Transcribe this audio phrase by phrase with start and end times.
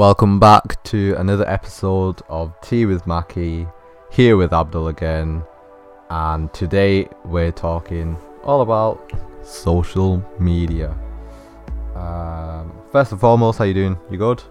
[0.00, 3.70] Welcome back to another episode of Tea with Maki,
[4.10, 5.44] here with Abdul again,
[6.08, 10.96] and today we're talking all about social media.
[11.94, 13.98] Um, first and foremost, how you doing?
[14.10, 14.42] You good?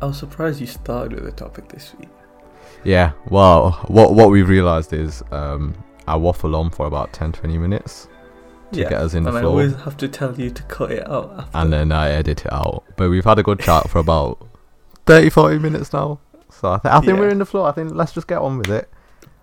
[0.00, 2.10] I was surprised you started with the topic this week.
[2.84, 3.10] Yeah.
[3.28, 5.74] Well, what what we've realised is um,
[6.06, 8.06] I waffle on for about 10-20 minutes
[8.72, 10.90] to yeah, get us in the and I always have to tell you to cut
[10.90, 11.32] it out.
[11.38, 11.58] After.
[11.58, 12.84] and then I edit it out.
[12.96, 14.46] But we've had a good chat for about
[15.06, 16.18] 30-40 minutes now,
[16.50, 17.18] so I, th- I think Yeah.
[17.20, 17.64] we're in the flow.
[17.64, 18.88] I think let's just get on with it.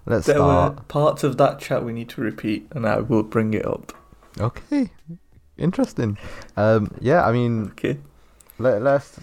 [0.05, 0.75] Let's there start.
[0.75, 3.93] were parts of that chat we need to repeat, and I will bring it up.
[4.39, 4.89] Okay,
[5.57, 6.17] interesting.
[6.57, 7.97] Um, yeah, I mean, Okay.
[8.57, 9.19] let, let's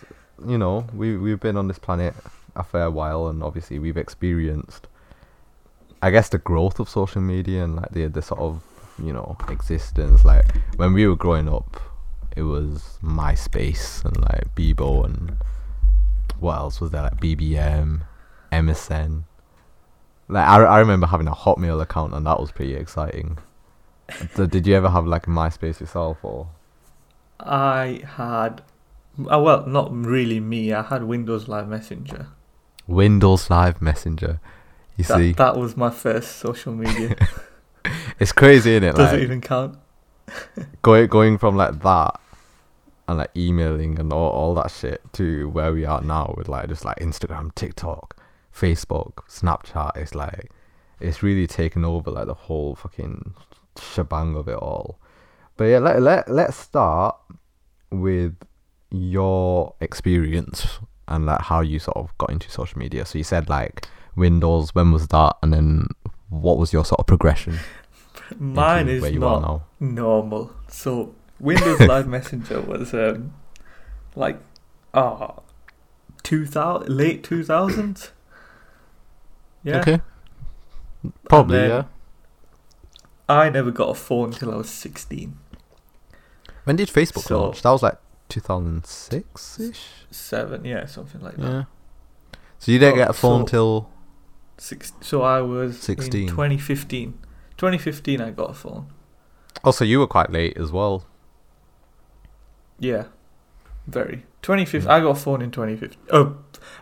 [0.47, 2.15] you know, we we've been on this planet
[2.55, 4.87] a fair while, and obviously we've experienced,
[6.01, 8.63] I guess, the growth of social media and like the the sort of
[9.03, 10.25] you know existence.
[10.25, 10.45] Like
[10.77, 11.81] when we were growing up,
[12.37, 15.37] it was MySpace and like Bebo and
[16.41, 17.03] what else was there?
[17.03, 18.03] Like BBM,
[18.53, 19.25] MSN.
[20.29, 23.39] Like I, I remember having a Hotmail account, and that was pretty exciting.
[24.35, 26.49] So did you ever have like MySpace yourself or?
[27.41, 28.63] I had,
[29.31, 30.73] uh, well, not really me.
[30.73, 32.29] I had Windows Live Messenger.
[32.87, 34.41] Windows Live Messenger.
[34.97, 37.17] You That, see, that was my first social media.
[38.19, 38.95] it's crazy, isn't it?
[38.95, 39.79] Does Like it even count?
[40.83, 42.21] going going from like that
[43.07, 46.69] and like emailing and all, all that shit to where we are now with like
[46.69, 48.17] just like Instagram, TikTok,
[48.55, 49.97] Facebook, Snapchat.
[49.97, 50.51] It's like
[51.01, 53.35] it's really taken over like the whole fucking
[53.81, 54.99] shebang of it all.
[55.57, 57.17] But yeah, let let let's start
[57.91, 58.35] with
[58.91, 63.05] your experience and like how you sort of got into social media.
[63.07, 63.87] So you said like
[64.17, 65.89] Windows, when was that, and then
[66.29, 67.59] what was your sort of progression?
[68.39, 70.53] Mine is where you are not normal.
[70.69, 73.33] So Windows Live Messenger was um
[74.17, 74.39] like
[74.95, 75.41] ah
[76.23, 78.13] two thousand late two thousands.
[79.65, 79.81] Yeah.
[79.81, 80.01] Okay.
[81.29, 81.85] Probably, yeah.
[83.29, 85.39] I never got a phone until I was sixteen.
[86.65, 87.63] When did Facebook So- launch?
[87.63, 89.81] That was like 2006 ish.
[90.11, 91.51] Seven, yeah, something like that.
[91.51, 91.65] Yeah.
[92.59, 93.91] So you didn't Oh, get a phone so- till
[94.59, 96.29] Six, so I was 16.
[96.29, 97.15] 2015.
[97.59, 98.87] 2015, I got a phone.
[99.63, 101.05] also you were quite late as well.
[102.79, 103.05] Yeah,
[103.87, 104.25] very.
[104.43, 104.91] 2015, hmm.
[104.91, 105.99] I got a phone in 2015.
[106.13, 106.37] Oh,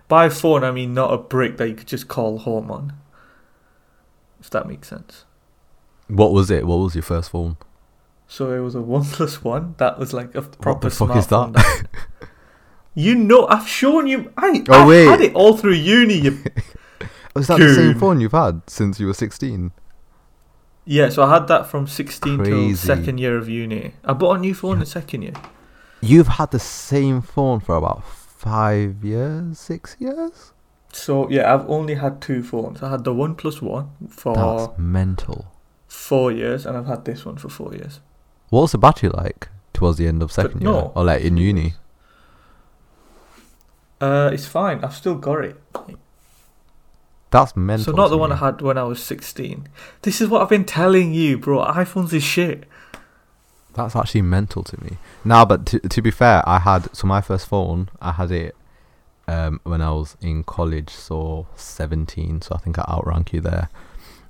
[0.09, 2.93] by phone I mean not a brick that you could just call home on.
[4.41, 5.25] If that makes sense.
[6.09, 6.67] What was it?
[6.67, 7.57] What was your first phone?
[8.29, 9.75] So it was a OnePlus One.
[9.79, 11.87] That was like a proper What the fuck is smartphone that?
[12.95, 14.33] you know, I've shown you.
[14.37, 15.07] I, Oh, I wait.
[15.07, 16.19] had it all through uni.
[16.19, 16.39] You,
[17.35, 19.71] Was that the same phone you've had since you were 16?
[20.89, 23.95] Yeah, so I had that from 16 till second year of uni.
[24.05, 25.35] I bought a new phone in second year.
[26.01, 30.53] You've had the same phone for about five years, six years?
[30.93, 32.83] So yeah, I've only had two phones.
[32.85, 35.47] I had the OnePlus One for That's mental.
[35.89, 38.01] four years, and I've had this one for four years.
[38.51, 40.71] What was the battery like towards the end of second year?
[40.71, 40.93] no.
[40.95, 41.75] Or like in uni?
[44.01, 44.85] Uh, it's fine.
[44.85, 45.61] I've still got it.
[47.39, 47.93] That's mental.
[47.93, 48.33] so not the one.
[48.33, 49.69] I had when I was 16.
[50.03, 51.65] This is what I've been telling you, bro.
[51.65, 52.65] iPhones is shit.
[53.75, 54.97] That's actually mental to me.
[55.25, 57.91] Now, but to, to be fair, I had so my first phone.
[58.01, 58.57] I had it
[59.29, 62.41] um, when I was in college, so seventeen.
[62.41, 63.69] So I think I outrank you there.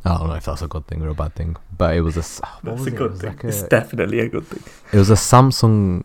[0.05, 2.17] I don't know if that's a good thing or a bad thing, but it was
[2.17, 2.21] a.
[2.65, 2.95] That's was a it?
[2.95, 3.31] It good thing.
[3.31, 4.63] like a- it's definitely a good thing.
[4.93, 6.05] it was a Samsung.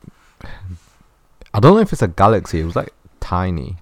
[1.53, 2.61] I don't know if it's a Galaxy.
[2.61, 3.77] It was like tiny,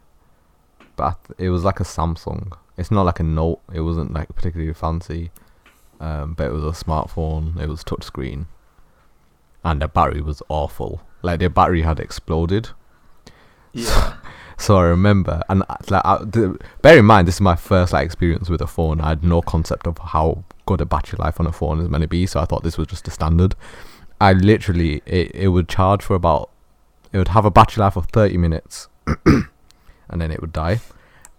[0.95, 2.51] but it was like a Samsung.
[2.79, 3.59] It's not like a Note.
[3.73, 5.31] It wasn't like particularly fancy,
[5.99, 7.59] um, but it was a smartphone.
[7.59, 8.45] It was touchscreen,
[9.63, 11.01] and the battery was awful.
[11.21, 12.69] Like the battery had exploded.
[13.73, 14.15] Yeah.
[14.59, 17.93] So I remember, and uh, like, I, the, bear in mind, this is my first
[17.93, 18.99] like experience with a phone.
[18.99, 22.01] I had no concept of how good a battery life on a phone is meant
[22.01, 23.55] to be, so I thought this was just a standard.
[24.19, 26.49] I literally, it, it would charge for about,
[27.13, 28.89] it would have a battery life of thirty minutes,
[29.25, 29.47] and
[30.21, 30.81] then it would die,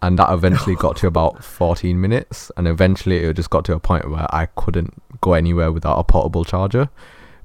[0.03, 3.81] and that eventually got to about fourteen minutes, and eventually it just got to a
[3.81, 6.89] point where I couldn't go anywhere without a portable charger,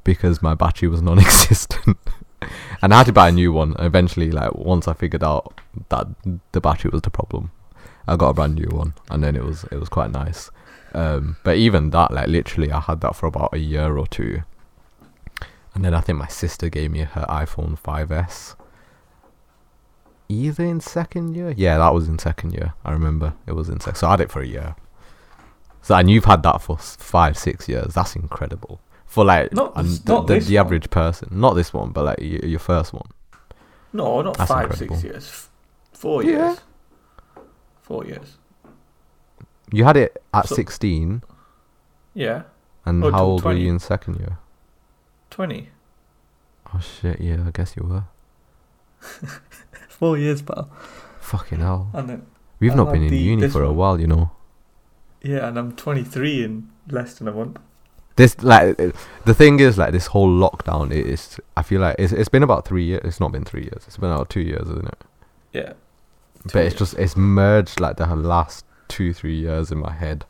[0.04, 1.98] because my battery was non-existent.
[2.82, 3.76] and I had to buy a new one.
[3.80, 5.60] Eventually, like once I figured out
[5.90, 6.08] that
[6.52, 7.52] the battery was the problem,
[8.08, 10.50] I got a brand new one, and then it was it was quite nice.
[10.94, 14.44] Um, but even that, like literally, I had that for about a year or two,
[15.74, 18.56] and then I think my sister gave me her iPhone 5s.
[20.36, 22.74] Either in second year, yeah, that was in second year.
[22.84, 23.96] I remember it was in second.
[23.96, 24.76] So I had it for a year.
[25.82, 27.94] So and you've had that for five, six years.
[27.94, 28.80] That's incredible.
[29.06, 32.20] For like Not this- the, not the, the average person, not this one, but like
[32.20, 33.08] your, your first one.
[33.94, 34.96] No, not That's five, incredible.
[34.96, 35.48] six years.
[35.94, 36.30] Four Yeah.
[36.50, 36.60] years.
[37.82, 38.38] Four years.
[39.72, 41.24] You had it at So- 16,
[42.14, 42.44] Yeah.
[42.86, 44.38] and Oh, how old were you in second year?
[45.30, 45.70] 20.
[46.74, 48.04] Oh shit, yeah, I guess you were.
[49.90, 50.70] Four years, pal.
[51.22, 51.90] Fucking hell.
[51.94, 52.26] And then,
[52.60, 53.76] We've I'll not been in the- uni for a one.
[53.78, 54.32] while, you know.
[55.22, 57.58] yeah, and I'm 23 in less than a month.
[58.18, 58.92] This like uh,
[59.26, 62.66] the thing is like this whole lockdown is I feel like it's it's been about
[62.66, 63.02] three years.
[63.04, 63.84] It's not been three years.
[63.88, 65.02] It's been about two years, isn't it?
[65.52, 65.74] Yeah.
[66.44, 70.24] but Two it's just it's merged like the last two three years in my head,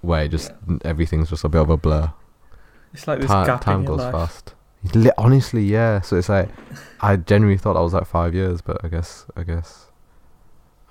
[0.00, 0.52] where just
[0.86, 2.14] everything's just a bit of a blur.
[2.94, 4.12] It's like this Ti- gap time goes life.
[4.12, 4.54] fast.
[4.94, 6.00] Li- Honestly, yeah.
[6.00, 6.48] So it's like
[7.00, 9.86] I genuinely thought that was like five years, but I guess I guess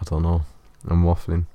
[0.01, 0.41] I don't know.
[0.87, 1.45] I'm waffling.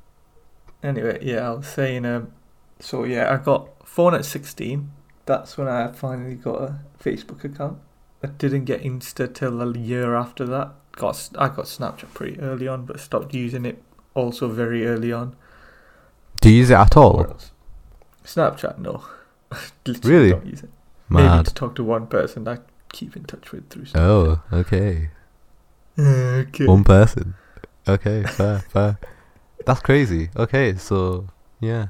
[0.82, 2.32] Anyway, yeah, I was saying, um,
[2.78, 4.90] so yeah, I got phone at 16.
[5.26, 7.78] That's when I finally got a Facebook account.
[8.22, 10.72] I didn't get Insta till a year after that.
[10.92, 13.82] Got I got Snapchat pretty early on, but stopped using it
[14.14, 15.37] also very early on.
[16.40, 17.37] Do you use it at all?
[18.25, 19.04] Snapchat, no.
[19.87, 20.31] Literally Really?
[20.31, 20.70] don't use it.
[21.10, 22.58] Maybe to talk to one person I
[22.92, 23.98] keep in touch with through Snapchat.
[23.98, 25.10] Oh, okay.
[25.98, 26.66] okay.
[26.66, 27.34] One person.
[27.88, 28.98] Okay, fair, fair.
[29.66, 30.30] That's crazy.
[30.36, 31.26] Okay, so
[31.60, 31.88] yeah,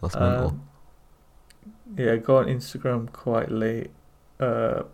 [0.00, 0.48] that's mental.
[0.48, 0.68] Um,
[1.96, 3.90] yeah, I got on Instagram quite late.
[4.40, 4.84] Uh,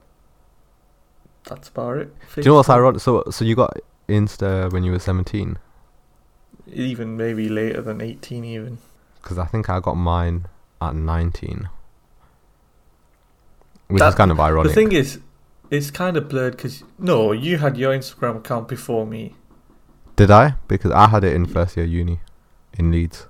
[1.45, 2.15] that's about it.
[2.35, 3.01] Do you know what's ironic?
[3.01, 3.79] So, so you got
[4.09, 5.59] Insta when you were seventeen?
[6.67, 8.79] Even maybe later than 18, even.
[9.21, 10.47] Because I think I got mine
[10.81, 11.69] at nineteen,
[13.91, 14.71] which is That- kind of ironic.
[14.71, 15.19] The thing is,
[15.71, 19.35] it's kind of blurred because no, you had your Instagram account before me.
[20.17, 20.55] Did I?
[20.69, 22.21] Because I had it in first year uni
[22.79, 23.27] in Leeds,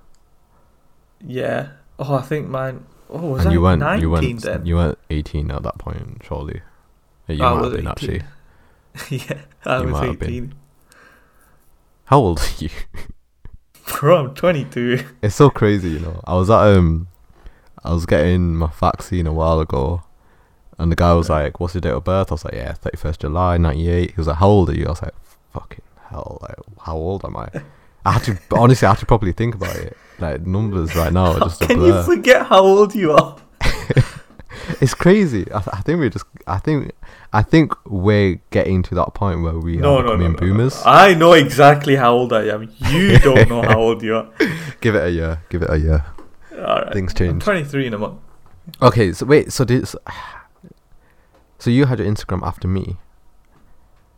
[1.25, 1.69] Yeah.
[1.99, 2.85] Oh, I think mine.
[3.09, 4.65] Oh, was and I you weren't 19 you weren't then?
[4.65, 6.61] you weren't eighteen at that point, surely.
[7.27, 8.21] Yeah, you I might was have been 18.
[8.21, 9.17] actually.
[9.29, 10.29] yeah, I You was might have been.
[10.29, 10.53] 18.
[12.05, 12.69] How old are you?
[13.99, 15.03] Bro, I'm 22.
[15.21, 16.21] It's so crazy, you know.
[16.25, 17.07] I was at um,
[17.83, 20.03] I was getting my vaccine a while ago,
[20.81, 22.97] and the guy was like, "What's your date of birth?" I was like, "Yeah, thirty
[22.97, 24.11] first July, 98.
[24.11, 25.13] He was like, "How old are you?" I was like,
[25.53, 27.49] "Fucking hell, like, how old am I?"
[28.05, 29.95] I had to honestly, I had to probably think about it.
[30.19, 31.99] Like numbers right now are just a can blur.
[31.99, 33.37] you forget how old you are?
[34.81, 35.41] it's crazy.
[35.53, 36.25] I, th- I think we're just.
[36.47, 36.91] I think.
[37.33, 40.81] I think we're getting to that point where we no, are no, becoming no, boomers.
[40.85, 42.73] I know exactly how old I am.
[42.89, 44.29] You don't know how old you are.
[44.81, 45.41] Give it a year.
[45.49, 46.05] Give it a year.
[46.53, 46.91] All right.
[46.91, 47.43] Things I'm change.
[47.43, 48.19] 23 in a month.
[48.81, 49.99] Okay, so wait, so did so,
[51.61, 52.97] so you had your Instagram after me?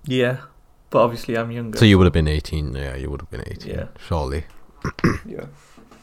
[0.05, 0.37] Yeah,
[0.89, 1.77] but obviously I'm younger.
[1.77, 2.73] So you would have been 18.
[2.73, 3.69] Yeah, you would have been 18.
[3.69, 3.87] Yeah.
[4.07, 4.45] Surely.
[5.25, 5.47] yeah.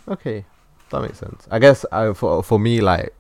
[0.06, 0.44] Okay,
[0.90, 1.48] that makes sense.
[1.50, 3.14] I guess uh, for for me, like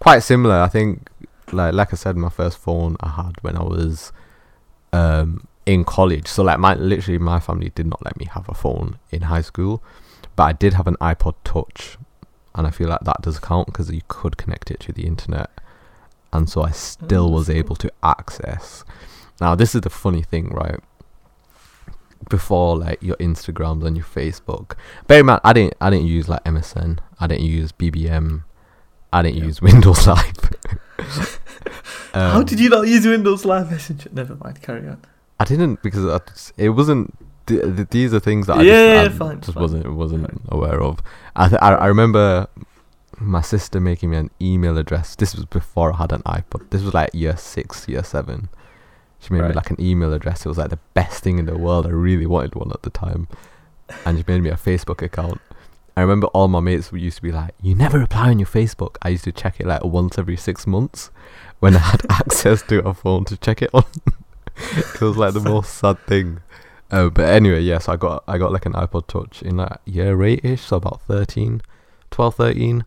[0.00, 0.56] quite similar.
[0.56, 1.08] I think,
[1.52, 4.10] like like I said, my first phone I had when I was
[4.92, 6.26] um in college.
[6.26, 9.42] So like my literally my family did not let me have a phone in high
[9.42, 9.80] school,
[10.34, 11.98] but I did have an iPod Touch,
[12.56, 15.50] and I feel like that does count because you could connect it to the internet,
[16.34, 18.84] and so I still was able to access.
[19.40, 20.80] Now this is the funny thing, right?
[22.30, 24.76] Before like your Instagrams and your Facebook,
[25.06, 28.44] bear in mind I didn't I didn't use like MSN, I didn't use BBM,
[29.12, 29.44] I didn't Yeah.
[29.44, 30.50] use Windows Live.
[32.14, 34.08] how Um, did you not use Windows Live Messenger?
[34.12, 34.62] Never mind.
[34.62, 35.00] Carry on.
[35.38, 37.12] I didn't because I just- it wasn't.
[37.46, 39.62] th- th- These are things that I Yeah, just, yeah, I fine, just fine.
[39.62, 41.00] wasn't wasn't aware of.
[41.36, 42.46] I, th- I I remember
[43.18, 45.14] my sister making me an email address.
[45.14, 46.70] This was before I had an iPod.
[46.70, 48.48] This was like year six, year seven.
[49.20, 50.44] She made me like an email address.
[50.44, 51.86] It was like the best thing in the world.
[51.86, 53.26] I really wanted one at the time,
[54.04, 55.40] and she made me a Facebook account.
[55.96, 58.96] I remember all my mates used to be like, "You never reply on your Facebook."
[59.02, 61.10] I used to check it like once every six months
[61.60, 63.84] when I had access to a phone to check it on.
[64.56, 66.40] it was like the most sad thing.
[66.90, 70.22] Uh, but anyway, yes, I got I got like an iPod Touch in like year
[70.22, 71.62] eight ish, so about 13,
[72.10, 72.84] 12, 13.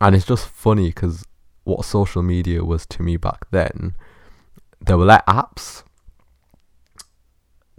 [0.00, 1.24] And it's just funny because
[1.64, 3.94] what social media was to me back then,
[4.80, 5.82] there were like apps.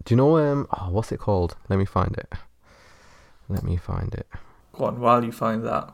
[0.03, 0.67] Do you know um?
[0.71, 1.55] Oh, what's it called?
[1.69, 2.33] Let me find it.
[3.49, 4.27] Let me find it.
[4.73, 4.99] Go on.
[4.99, 5.93] While you find that,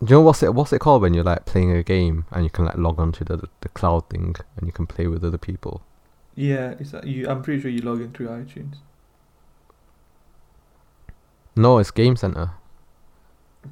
[0.00, 0.54] Do you know what's it?
[0.54, 3.24] What's it called when you're like playing a game and you can like log onto
[3.24, 5.82] the the cloud thing and you can play with other people?
[6.36, 7.28] yeah, is that you?
[7.28, 8.76] I'm pretty sure you log in through iTunes.
[11.56, 12.52] No, it's Game Center.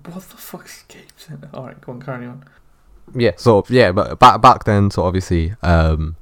[0.05, 1.49] What the fuck's Game Center?
[1.55, 2.03] All right, go on.
[2.03, 2.45] Carry on.
[3.15, 6.17] Yeah, so yeah, but back back then, so obviously, um,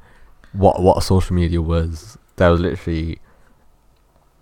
[0.52, 3.20] what what social media was, there was literally,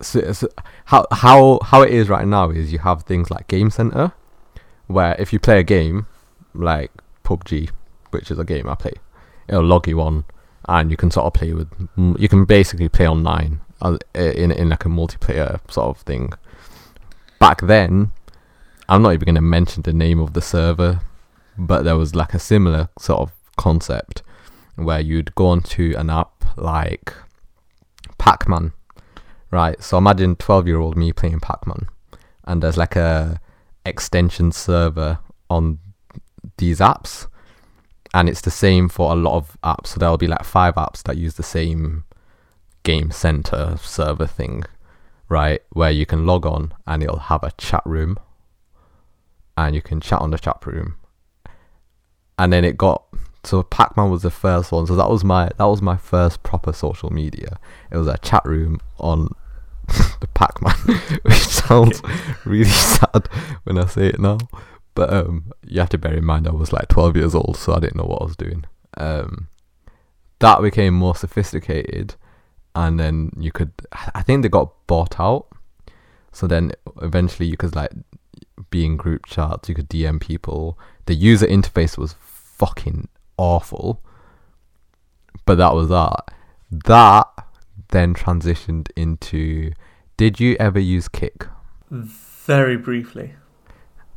[0.01, 0.49] so, so
[0.87, 4.13] how how how it is right now is you have things like Game Center,
[4.87, 6.07] where if you play a game,
[6.55, 6.91] like
[7.25, 7.71] PUBG,
[8.11, 8.95] which is a game I play,
[9.49, 10.25] it'll log you on,
[10.69, 11.69] and you can sort of play with.
[11.97, 16.33] You can basically play online uh, in in like a multiplayer sort of thing.
[17.39, 18.13] Back then,
[18.89, 21.01] I'm not even going to mention the name of the server,
[21.59, 24.23] but there was like a similar sort of concept
[24.77, 27.13] where you'd go onto an app like
[28.17, 28.73] Pac-Man,
[29.51, 29.83] right?
[29.83, 31.89] So imagine 12-year-old me playing Pac-Man,
[32.45, 33.41] and there's like a
[33.85, 35.19] extension server
[35.51, 35.81] on
[36.57, 37.27] these apps,
[38.15, 39.89] and it's the same for a lot of apps.
[39.89, 42.05] So there'll be like five apps that use the same
[42.85, 44.65] game center server thing,
[45.29, 45.61] right?
[45.71, 48.19] Where you can log on and it'll have a chat room,
[49.67, 50.95] and you can chat on the chat room.
[52.39, 53.03] And then it got
[53.45, 54.87] so Pac-Man was the first one.
[54.87, 57.59] So that was my that was my first proper social media.
[57.91, 59.35] It was a chat room on
[60.21, 62.01] the Pac-Man, which sounds
[62.45, 63.29] really sad
[63.65, 64.39] when I say it now.
[64.95, 67.73] But um, you have to bear in mind I was like 12 years old, so
[67.75, 68.65] I didn't know what I was doing.
[68.97, 69.49] Um,
[70.41, 72.15] that became more sophisticated,
[72.75, 73.73] and then you could.
[74.15, 75.47] I think they got bought out.
[76.33, 76.73] So then
[77.03, 77.91] eventually you could like
[78.71, 79.69] be in group chats.
[79.69, 80.79] You could DM people.
[81.07, 84.03] The user interface was fucking awful.
[85.45, 86.35] But that was that.
[86.71, 87.27] That
[87.89, 89.73] then transitioned into.
[90.17, 91.47] Did you ever use Kik?
[91.91, 93.35] Very briefly.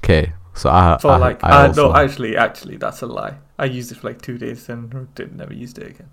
[0.04, 3.38] Okay, so I, For I like, I uh, also, no, actually, actually, that's a lie.
[3.60, 6.10] I used it for like two days and did never used it again.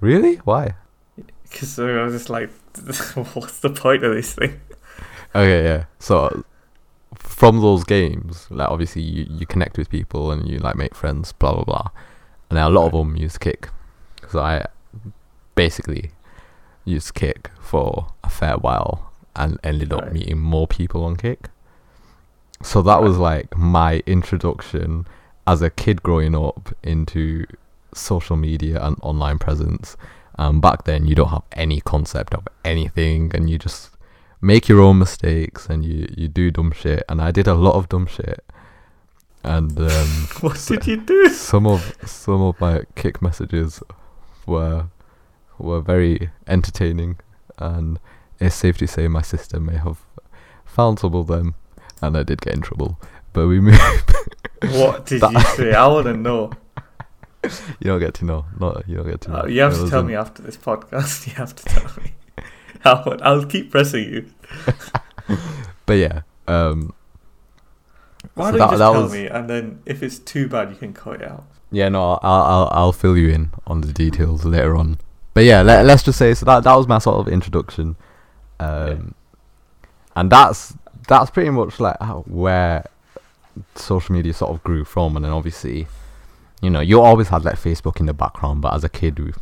[0.00, 0.74] really why?
[1.44, 2.48] Because I was just like,
[3.34, 4.58] what's the point of this thing?
[5.34, 5.84] Okay, yeah.
[5.98, 6.44] So
[7.14, 11.32] from those games, like obviously you, you connect with people and you like make friends,
[11.32, 11.90] blah blah blah,
[12.50, 13.68] and then a lot of them use Kik.
[14.28, 14.66] So I
[15.54, 16.12] basically
[16.84, 20.12] used Kik for a fair while and ended up Right.
[20.12, 21.48] meeting more people on Kik.
[22.62, 25.06] So that was like my introduction
[25.46, 27.44] as a kid growing up into
[27.92, 29.96] social media and online presence.
[30.38, 33.90] Um, back then, you don't have any concept of anything, and you just
[34.42, 37.04] make your own mistakes and you, you do dumb shit.
[37.08, 38.44] And I did a lot of dumb shit.
[39.44, 41.28] And um, What did you do?
[41.30, 43.82] some of some of my Kik messages
[44.46, 44.86] were
[45.58, 47.18] were very entertaining,
[47.58, 47.98] and
[48.40, 49.98] it's safe to say my sister may have
[50.64, 51.54] found some of them,
[52.00, 53.00] and I did get in trouble.
[53.32, 54.14] But we moved.
[54.62, 55.74] What did you say?
[55.74, 56.52] I want to know.
[57.44, 58.46] you don't get to know.
[58.60, 59.40] Not you don't get to know.
[59.42, 61.26] Uh, you have It to tell me after this podcast.
[61.26, 62.12] You have to tell me.
[63.04, 64.26] I'll, I'll keep pressing you.
[65.86, 66.94] But yeah, um,
[68.34, 70.70] Why So don't that- you just tell was- me, and then if it's too bad,
[70.70, 71.44] you can cut it out.
[71.72, 74.98] Yeah, no, I'll I'll I'll fill you in on the details later on.
[75.34, 77.96] But yeah, let, let's just say so that that was my sort of introduction,
[78.60, 79.14] um,
[80.14, 80.74] and that's
[81.08, 82.84] that's pretty much like how, where
[83.74, 85.86] social media sort of grew from, and then obviously,
[86.60, 89.32] you know, you always had like Facebook in the background, but as a kid, we,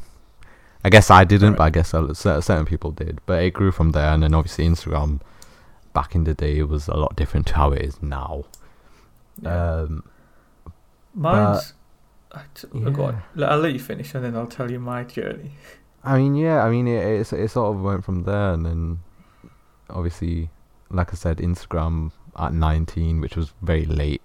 [0.85, 1.59] I guess I didn't, Right.
[1.59, 5.21] but I guess certain people did, but it grew from there, and then obviously Instagram,
[5.93, 8.45] back in the day, was a lot different to how it is now.
[9.43, 9.73] Yeah.
[9.81, 10.05] Um,
[11.15, 11.75] Mine's.
[12.33, 13.43] I t- oh, go yeah.
[13.45, 13.51] on.
[13.53, 15.53] I'll let you finish, and then I'll tell you my journey.
[16.05, 19.01] I mean, yeah, I mean, it, it's, it sort of went from there, and then
[19.91, 20.49] obviously,
[20.91, 24.23] like I said, Instagram at 19, which was very late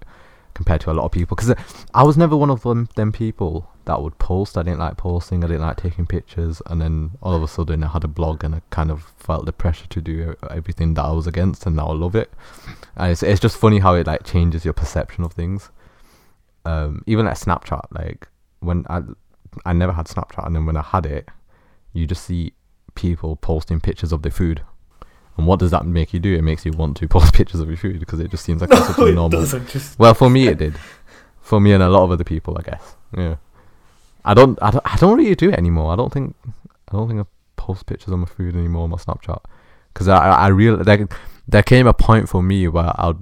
[0.53, 1.35] compared to a lot of people.
[1.35, 1.53] Because
[1.93, 4.57] I was never one of them, them people that would post.
[4.57, 7.83] I didn't like posting, I didn't like taking pictures, and then all of a sudden
[7.83, 11.05] I had a blog and I kind of felt the pressure to do everything that
[11.05, 12.31] I was against, and now I love it.
[12.95, 15.69] And it's, it's just funny how it like changes your perception of things.
[16.65, 18.27] Um, even like Snapchat, like
[18.59, 19.01] when I
[19.65, 21.29] I never had Snapchat, and then when I had it,
[21.93, 22.53] you just see
[22.95, 24.61] people posting pictures of their food.
[25.37, 26.33] And what does that make you do?
[26.33, 28.69] It makes you want to post pictures of your food because it just seems like
[28.73, 29.45] it's such a normal.
[29.45, 30.75] Just Well, for me, it did.
[31.41, 32.95] For me and a lot of other people, I guess.
[33.15, 33.35] Yeah.
[34.25, 34.57] I don't.
[34.61, 34.93] I don't.
[34.93, 35.93] I don't really do it anymore.
[35.93, 36.35] I don't think.
[36.89, 39.41] I don't think I post pictures of my food anymore on my Snapchat.
[39.93, 41.07] Because I, I, I real there,
[41.47, 43.15] there came a point for me where I'd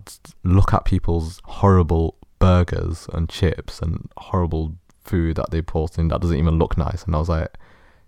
[0.43, 6.37] look at people's horrible burgers and chips and horrible food that they posting that doesn't
[6.37, 7.53] even look nice, and I was like,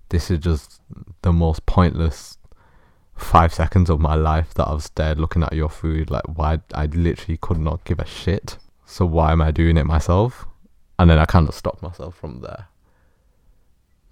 [0.09, 0.81] this is just
[1.21, 2.37] the most pointless
[3.15, 6.09] five seconds of my life that I've stared looking at your food.
[6.09, 6.59] Like, why?
[6.73, 8.57] I literally could not give a shit.
[8.85, 10.45] So why am I doing it myself?
[10.99, 12.67] And then I kind of stopped myself from there.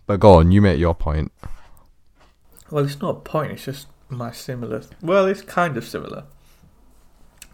[0.06, 1.32] But go on, you make your point.
[2.70, 3.52] well, it's not a point.
[3.54, 4.84] It's just my similar.
[5.02, 6.26] Well, it's kind of similar.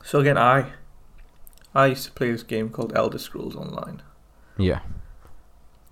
[0.03, 0.71] So again, I
[1.75, 4.01] I used to play this game called Elder Scrolls Online.
[4.57, 4.79] Yeah.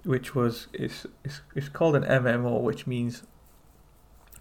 [0.04, 3.24] which was it's, it's it's called an MMO, which means.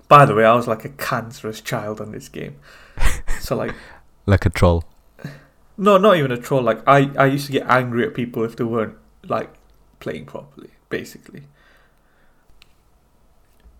[0.08, 2.56] By the way, I was like a cancerous child on this game.
[3.40, 3.74] so like,
[4.24, 4.84] Like a troll.
[5.76, 6.62] no, not even a troll.
[6.62, 8.96] Like I I used to get angry at people if they weren't
[9.28, 9.52] like
[10.00, 11.42] playing properly, basically.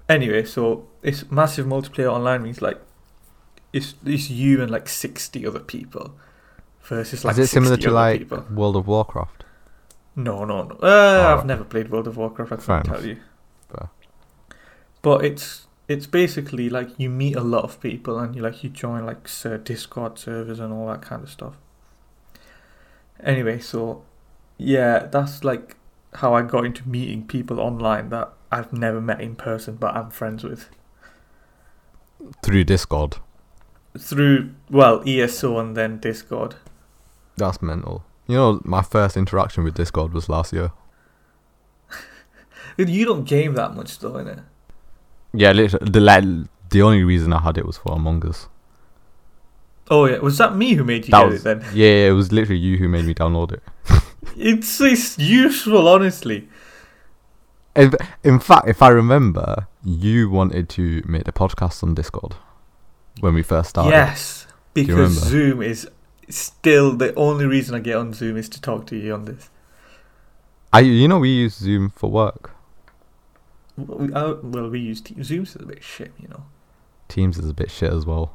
[0.09, 2.81] Anyway, so it's massive multiplayer online means like
[3.73, 6.15] it's it's you and like sixty other people
[6.83, 8.45] versus like Is it similar 60 to like people.
[8.55, 9.45] World of Warcraft?
[10.15, 10.77] No, no, no.
[10.77, 11.47] Uh, I've Alright.
[11.47, 12.53] never played World of Warcraft.
[12.53, 13.19] I can't tell you.
[13.69, 13.91] Fair.
[15.03, 18.71] But it's it's basically like you meet a lot of people and you like you
[18.71, 21.55] join like ser- Discord servers and all that kind of stuff.
[23.23, 24.03] Anyway, so
[24.59, 25.77] yeah, that's like
[26.17, 30.11] how I got into meeting people online that I've never met in person, but I'm
[30.11, 30.69] friends with
[32.43, 33.17] Through Discord.
[33.99, 36.57] through well ESO and then Discord.
[37.37, 38.05] That's mental.
[38.27, 40.73] You know, my first interaction with Discord was last year.
[42.79, 44.43] You don't game that much though, innit?
[45.33, 46.25] Yeah, literally, the like,
[46.71, 48.49] the only reason I had it was for Among Us.
[49.91, 51.65] Oh yeah, was that me who made you That get was it then?
[51.75, 53.63] yeah, it was literally you who made me download it.
[54.37, 56.49] It's, it's useful, honestly.
[57.75, 57.93] In,
[58.25, 62.35] in fact, if I remember, you wanted to make a podcast on Discord
[63.21, 63.91] when we first started.
[63.91, 65.13] Yes, because?
[65.13, 65.89] Zoom is
[66.29, 69.51] still the only reason I get on Zoom is to talk to you on this.
[70.73, 72.51] I, you know, we use Zoom for work.
[73.77, 75.27] We, uh, well, we use Teams.
[75.27, 76.45] Zoom's is a bit shit, you know.
[77.09, 78.35] Teams is a bit shit as well.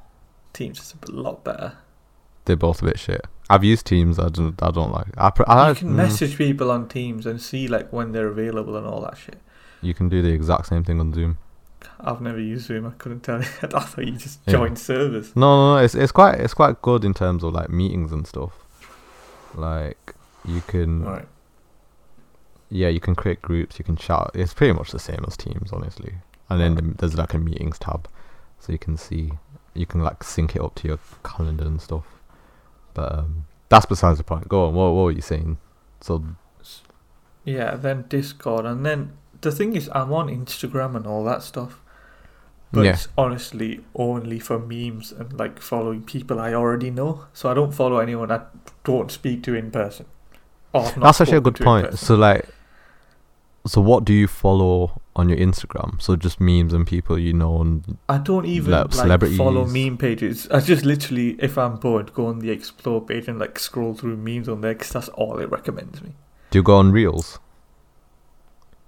[0.54, 1.78] Teams is a lot better.
[2.46, 3.26] They're both a bit shit.
[3.50, 4.18] I've used Teams.
[4.18, 4.62] I don't.
[4.64, 5.08] I don't like.
[5.18, 5.32] I.
[5.46, 8.88] I you can mm, message people on Teams and see like when they're available and
[8.88, 9.40] all that shit.
[9.82, 11.38] You can do the exact same thing on Zoom.
[12.00, 12.86] I've never used Zoom.
[12.86, 13.48] I couldn't tell you.
[13.64, 14.54] I thought you just Yeah.
[14.54, 15.36] joined servers.
[15.36, 15.84] No, no, no.
[15.84, 18.54] It's it's quite it's quite good in terms of like meetings and stuff.
[19.54, 21.28] Like you can, Right.
[22.70, 23.78] yeah, you can create groups.
[23.80, 24.32] You can chat.
[24.34, 26.16] It's pretty much the same as Teams, honestly.
[26.50, 28.08] And then the, there's like a meetings tab,
[28.60, 29.34] so you can see
[29.74, 32.06] you can like sync it up to your calendar and stuff.
[32.94, 34.48] But um, that's besides the point.
[34.48, 34.74] Go on.
[34.74, 35.58] What what were you saying?
[36.02, 36.24] So
[37.46, 41.80] Yeah, then Discord, and then the thing is, I'm on Instagram and all that stuff.
[42.72, 42.94] But Yeah.
[42.94, 47.26] it's honestly only for memes and like following people I already know.
[47.34, 48.42] So I don't follow anyone I
[48.84, 50.06] don't speak to in person.
[50.74, 52.00] That's actually a good point.
[52.00, 52.48] So like,
[53.66, 56.02] so what do you follow on your Instagram?
[56.02, 59.98] So just memes and people you know and I don't even like, like, follow meme
[59.98, 60.48] pages.
[60.50, 64.18] I just literally, if I'm bored, go on the explore page and like scroll through
[64.18, 66.14] memes on there because that's all it recommends me.
[66.50, 67.40] do you go on reels?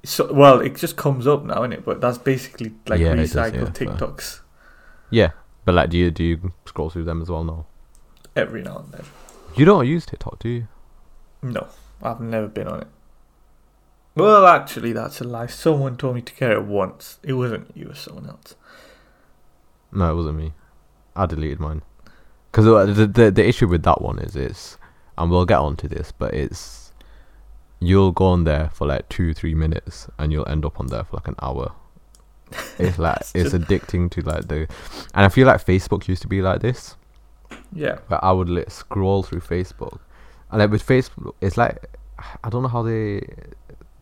[0.04, 1.86] So well, it just comes up now, innit?
[1.86, 3.94] But that's basically like Yeah, recycled yeah.
[3.96, 4.42] TikToks
[5.12, 5.32] Yeah,
[5.66, 7.44] but like, do you do you scroll through them as well?
[7.44, 7.66] No,
[8.36, 9.06] every now and then.
[9.56, 10.68] you don't use TikTok, do you?
[11.42, 11.68] No,
[12.02, 12.88] I've never been on it.
[14.15, 15.47] Well, actually, that's a lie.
[15.47, 17.19] Someone told me to get it once.
[17.23, 18.56] It wasn't you, it was someone else.
[19.91, 20.54] No, it wasn't me.
[21.15, 21.82] I deleted mine.
[22.52, 24.78] Because the, the the issue with that one is it's,
[25.17, 26.91] and we'll get onto this, but it's
[27.80, 31.04] you'll go on there for like two three minutes and you'll end up on there
[31.04, 31.71] for like an hour.
[32.78, 34.67] It's like it's addicting to like the,
[35.15, 36.95] and I feel like Facebook used to be like this.
[37.71, 39.99] Yeah, But I would like, scroll through Facebook,
[40.52, 41.97] and like with Facebook, it's like
[42.43, 43.28] I don't know how they,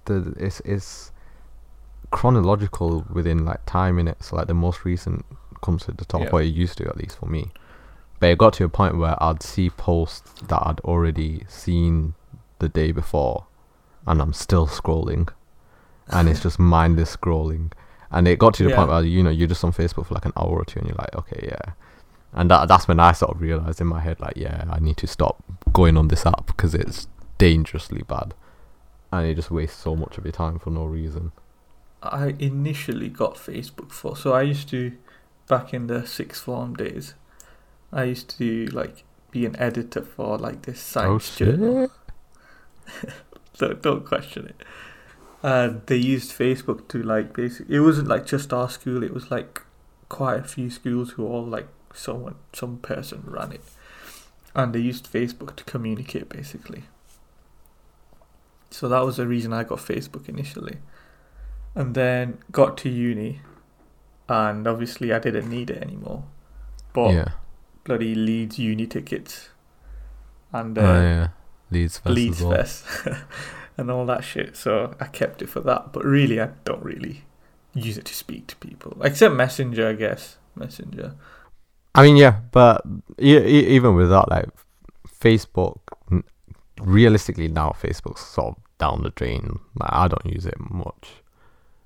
[0.06, 1.12] the it's it's
[2.12, 4.24] chronological within like time in it.
[4.24, 5.26] So like the most recent
[5.62, 6.30] comes to the top, Yeah.
[6.32, 7.52] or it used to at least for me.
[8.20, 12.14] But it got to a point where I'd see posts that I'd already seen
[12.60, 13.46] the day before,
[14.06, 15.30] and I'm still scrolling,
[16.08, 17.72] and it's just mindless scrolling.
[18.12, 18.76] And it got to the Yeah.
[18.76, 20.88] point where you know you're just on Facebook for like an hour or two, and
[20.88, 21.74] you're like, okay, yeah.
[22.34, 24.96] And that, that's when I sort of realized in my head, like, yeah, I need
[24.98, 28.34] to stop going on this app because it's dangerously bad,
[29.12, 31.32] and you just waste so much of your time for no reason.
[32.02, 34.16] I initially got Facebook for.
[34.16, 34.94] So I used to,
[35.48, 37.14] back in the sixth form days,
[37.92, 41.92] I used to like be an editor for like this science oh, journal.
[43.54, 44.66] So don't question it.
[45.44, 47.76] And they used Facebook to like basically.
[47.76, 49.04] It wasn't like just our school.
[49.04, 49.62] It was like
[50.10, 53.64] quite a few schools who all like someone, some person ran it,
[54.56, 56.84] and they used Facebook to communicate basically.
[58.72, 60.78] So that was the reason I got Facebook initially,
[61.76, 63.42] and then got to uni,
[64.28, 66.24] and obviously I didn't need it anymore.
[66.94, 67.30] But yeah,
[67.84, 69.50] bloody Leeds uni tickets,
[70.52, 71.28] and uh, oh, yeah,
[71.70, 72.56] Leeds Fest Leeds well.
[72.56, 72.86] Fest
[73.78, 74.56] and all that shit.
[74.56, 75.92] So I kept it for that.
[75.92, 77.24] But really, I don't really
[77.74, 80.38] use it to speak to people, except Messenger, I guess.
[80.56, 81.16] Messenger.
[81.94, 82.84] I mean, yeah, but
[83.20, 84.48] e- e- even with that, like
[85.22, 85.80] Facebook,
[86.82, 89.60] realistically now Facebook's sort of down the drain.
[89.80, 91.10] Like, I don't use it much.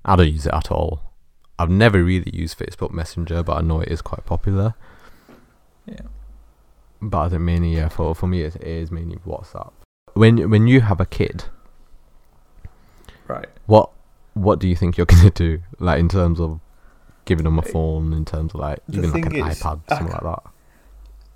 [0.04, 1.12] I don't use it at all.
[1.58, 4.74] I've never really used Facebook Messenger, but I know it is quite popular.
[5.86, 6.00] Yeah.
[7.00, 9.72] But I think mainly, yeah, for for me, it is mainly WhatsApp.
[10.14, 11.44] When when you have a kid,
[13.28, 13.48] Right.
[13.66, 13.90] what
[14.34, 15.60] what do you think you're gonna do?
[15.78, 16.60] Like in terms of
[17.24, 19.96] giving them a phone in terms of like The even like an is, iPad, I
[19.96, 20.42] something like that.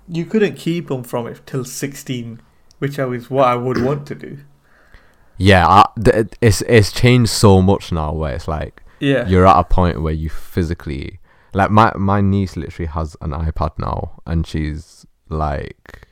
[0.07, 2.41] You couldn't keep them from it till 16,
[2.81, 4.39] which I was what I would want to do.
[5.37, 9.27] Yeah, I, th- it's it's changed so much now where it's like Yeah.
[9.27, 11.19] you're at a point where you physically
[11.53, 16.07] like my my niece literally has an iPad now and she's like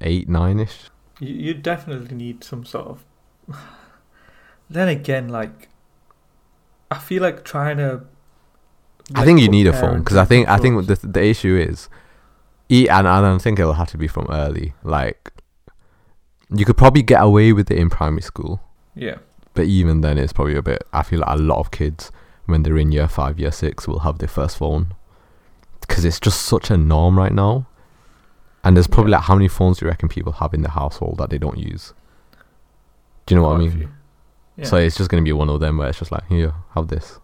[0.00, 0.90] eight nine ish.
[1.20, 3.04] You, you definitely need some sort of.
[4.70, 5.70] Then again, like,
[6.90, 8.02] I feel like trying to.
[9.14, 11.88] I think you need a phone because I think I think the the issue is,
[12.70, 14.74] e and, and I think it'll have to be from early.
[14.82, 15.32] Like,
[16.54, 18.60] you could probably get away with it in primary school,
[18.94, 19.16] Yeah.
[19.54, 20.82] but even then, it's probably a bit.
[20.92, 22.10] I feel like a lot of kids
[22.46, 24.94] when they're in year five, year six, will have their first phone
[25.80, 27.66] because it's just such a norm right now.
[28.64, 29.18] And there's probably Yeah.
[29.18, 31.58] like how many phones do you reckon people have in the household that they don't
[31.58, 31.92] use?
[33.26, 33.90] Do you know what I mean?
[34.56, 34.64] Yeah.
[34.64, 37.18] So it's just gonna be one of them where it's just like, here, have this.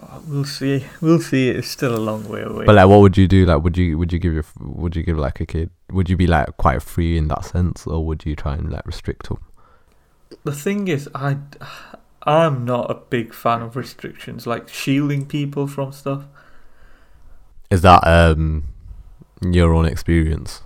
[0.00, 0.84] Oh, we'll see.
[1.00, 1.50] We'll see.
[1.50, 2.64] It's still a long way away.
[2.64, 3.44] But like, what would you do?
[3.44, 5.70] Like, would you would you give your f- would you give like a kid?
[5.90, 8.86] Would you be like quite free in that sense, or would you try and like
[8.86, 9.38] restrict them?
[10.44, 11.36] the thing is, I,
[12.24, 16.24] I'm not a big fan of restrictions, like shielding people from stuff.
[17.70, 18.64] Is that um
[19.40, 20.62] your own experience?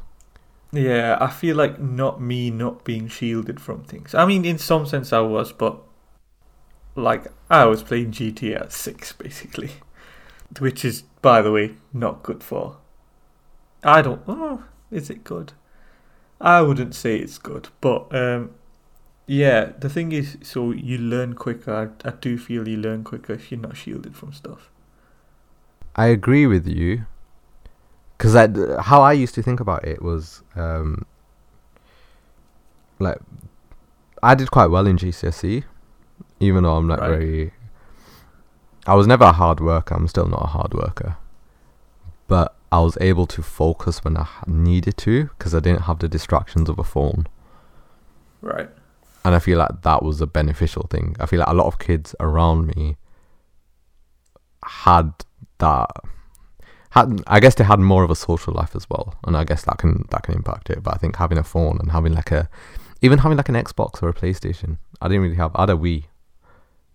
[0.72, 4.14] Yeah, I feel like not me not being shielded from things.
[4.14, 5.80] I mean, in some sense, I was, but
[6.96, 9.70] like I was playing GTA at six, basically,
[10.59, 12.78] which is, by the way, not good for.
[13.82, 14.22] I don't.
[14.26, 15.52] Oh, is it good?
[16.40, 18.50] I wouldn't say it's good, but um,
[19.26, 19.72] yeah.
[19.78, 21.92] The thing is, so you learn quicker.
[22.04, 24.70] I, I do feel you learn quicker if you're not shielded from stuff.
[25.94, 27.06] I agree with you.
[28.16, 28.35] Because
[28.80, 31.04] how I used to think about it was um,
[32.98, 33.18] like
[34.22, 35.64] I did quite well in GCSE,
[36.40, 37.09] even though I'm not Right.
[37.11, 37.53] very.
[38.87, 39.94] I was never a hard worker.
[39.94, 41.16] I'm still not a hard worker,
[42.29, 46.09] but I was able to focus when I needed to because I didn't have the
[46.09, 47.27] distractions of a phone.
[48.42, 48.68] Right.
[49.25, 51.16] and I feel like that was a beneficial thing.
[51.18, 52.96] I feel like a lot of kids around me
[54.62, 55.12] had
[55.59, 55.90] that.
[56.90, 59.64] Had I guess they had more of a social life as well, and I guess
[59.64, 60.83] that can that can impact it.
[60.83, 62.49] But I think having a phone and having like a,
[63.03, 65.51] even having like an Xbox or a PlayStation, I didn't really have.
[65.57, 66.05] I had a Wii,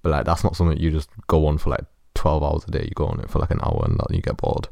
[0.01, 1.85] but like that's not something you just go on for like
[2.15, 2.83] twelve hours a day.
[2.83, 4.67] You go on it for like an hour and then you get bored.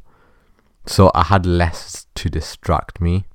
[0.86, 3.26] So I had less to distract me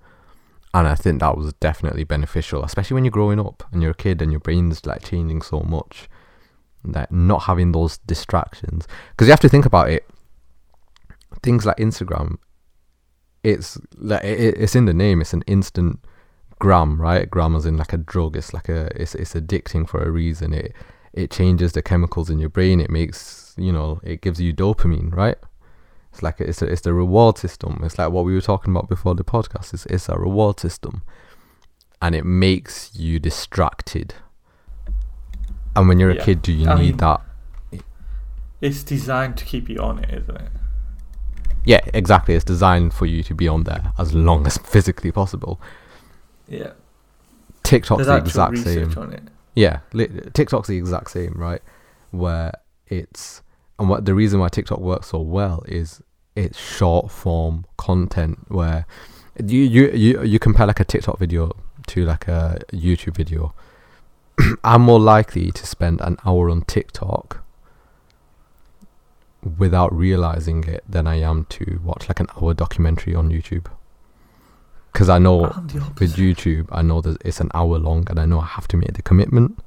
[0.75, 3.95] and I think that was definitely beneficial, especially when you're growing up and you're a
[3.95, 6.09] kid and your brain's like changing so much.
[6.87, 10.05] That not having those distractions, because you have to think about it.
[11.43, 12.37] Things like Instagram,
[13.43, 15.23] it's like it, it's in the name.
[15.23, 16.01] It's an instant
[16.59, 17.31] gram, right?
[17.31, 18.37] Gram is in like a drug.
[18.37, 20.53] It's like a it's it's addicting for a reason.
[20.53, 20.75] It
[21.15, 22.81] it changes the chemicals in your brain.
[22.81, 25.37] It makes you know it gives you dopamine, right?
[26.13, 27.81] It's like it's a, it's the reward system.
[27.83, 29.73] It's like what we were talking about before the podcast.
[29.75, 31.03] It's it's a reward system,
[32.03, 34.15] and it makes you distracted.
[35.77, 37.21] And when you're a kid, do you I need mean- that?
[38.61, 40.49] It's designed to keep you on it, isn't it?
[41.67, 42.35] Yeah, exactly.
[42.35, 45.61] It's designed for you to be on there as long as physically possible.
[46.49, 46.73] Yeah.
[47.63, 49.31] TikTok's There's the exact same.
[49.55, 49.81] Yeah,
[50.35, 51.63] TikTok's the exact same, right?
[52.11, 52.53] Where
[52.89, 53.43] it's
[53.79, 56.03] and what the reason why TikTok works so well is
[56.37, 58.87] it's short form content where
[59.45, 61.53] you you you, you compare like a TikTok video
[61.89, 63.55] to like a YouTube video.
[64.65, 67.45] I'm more likely to spend an hour on TikTok
[69.59, 73.67] without realizing it than I am to watch like an hour documentary on YouTube.
[74.95, 75.39] Because I know
[75.99, 76.17] with.
[76.17, 78.93] YouTube, I know that it's an hour long, and I know I have to make
[78.95, 79.59] the commitment,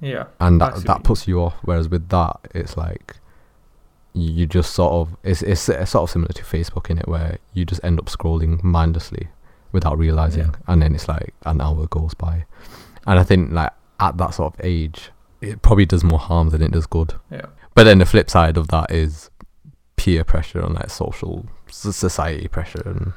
[0.00, 0.24] Yeah.
[0.38, 1.54] and that that puts you off.
[1.62, 3.16] Whereas with that, it's like
[4.12, 7.38] you you just sort of it's it's sort of similar to Facebook in it, where
[7.54, 9.28] you just end up scrolling mindlessly
[9.72, 10.56] without realizing, Yeah.
[10.68, 12.44] and then it's like an hour goes by,
[13.06, 16.60] and I think like at that sort of age, it probably does more harm than
[16.62, 17.14] it does good.
[17.30, 17.46] Yeah.
[17.74, 19.30] But then the flip side of that is
[19.96, 23.14] peer pressure and like social s- society pressure and.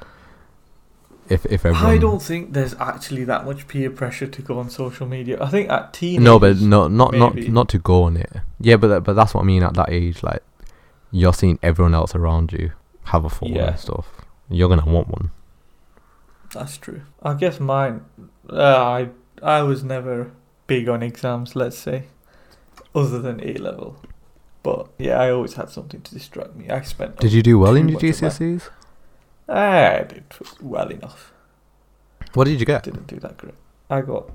[1.29, 4.69] If, if everyone I don't think there's actually that much peer pressure to go on
[4.69, 5.37] social media.
[5.41, 6.23] I think at teenagers.
[6.23, 7.49] No, but no, not not maybe.
[7.49, 8.31] not to go on it.
[8.59, 9.61] Yeah, but that- but that's what I mean.
[9.63, 10.41] At that age, like
[11.11, 12.71] you're seeing everyone else around you
[13.05, 13.69] have a phone Yeah.
[13.69, 14.07] and stuff.
[14.49, 15.31] You're gonna want one.
[16.53, 17.01] That's true.
[17.21, 18.05] I guess mine.
[18.49, 18.55] Uh,
[18.99, 19.09] I
[19.43, 20.31] I was never
[20.67, 21.55] big on exams.
[21.55, 22.05] Let's say,
[22.95, 23.97] other than A level.
[24.63, 26.69] But yeah, I always had something to distract me.
[26.69, 27.17] I spent.
[27.19, 28.69] Did you do well in your GCSEs?
[29.49, 30.23] I did
[30.62, 31.33] well enough.
[32.33, 32.83] What did you get?
[32.83, 33.55] Didn't do that great.
[33.89, 34.29] I got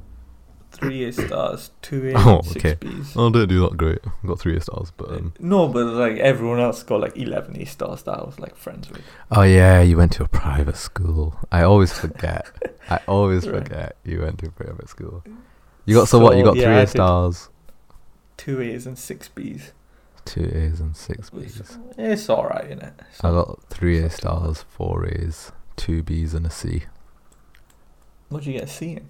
[0.72, 2.74] three A stars, two A's, Oh, and six okay.
[2.74, 3.16] B's.
[3.16, 4.00] Oh, didn't do that great.
[4.04, 7.56] I got three A stars, but um, No, but like everyone else got like eleven
[7.60, 9.02] A stars that I was like friends with.
[9.30, 11.36] oh yeah, you went to a private school.
[11.52, 12.50] I always forget.
[12.90, 13.62] I always Right.
[13.62, 15.22] forget you went to a private school.
[15.86, 16.36] You got so, what?
[16.36, 17.48] You got yeah, three A stars,
[18.36, 19.70] Two A's and six B's.
[20.24, 21.78] Two A's, and six B's.
[21.98, 22.94] it's all right, isn't it?
[23.22, 24.56] I got three A it's not too bad.
[24.56, 26.84] stars, four A's, two B's, and a C.
[28.28, 29.08] What did you get a C in?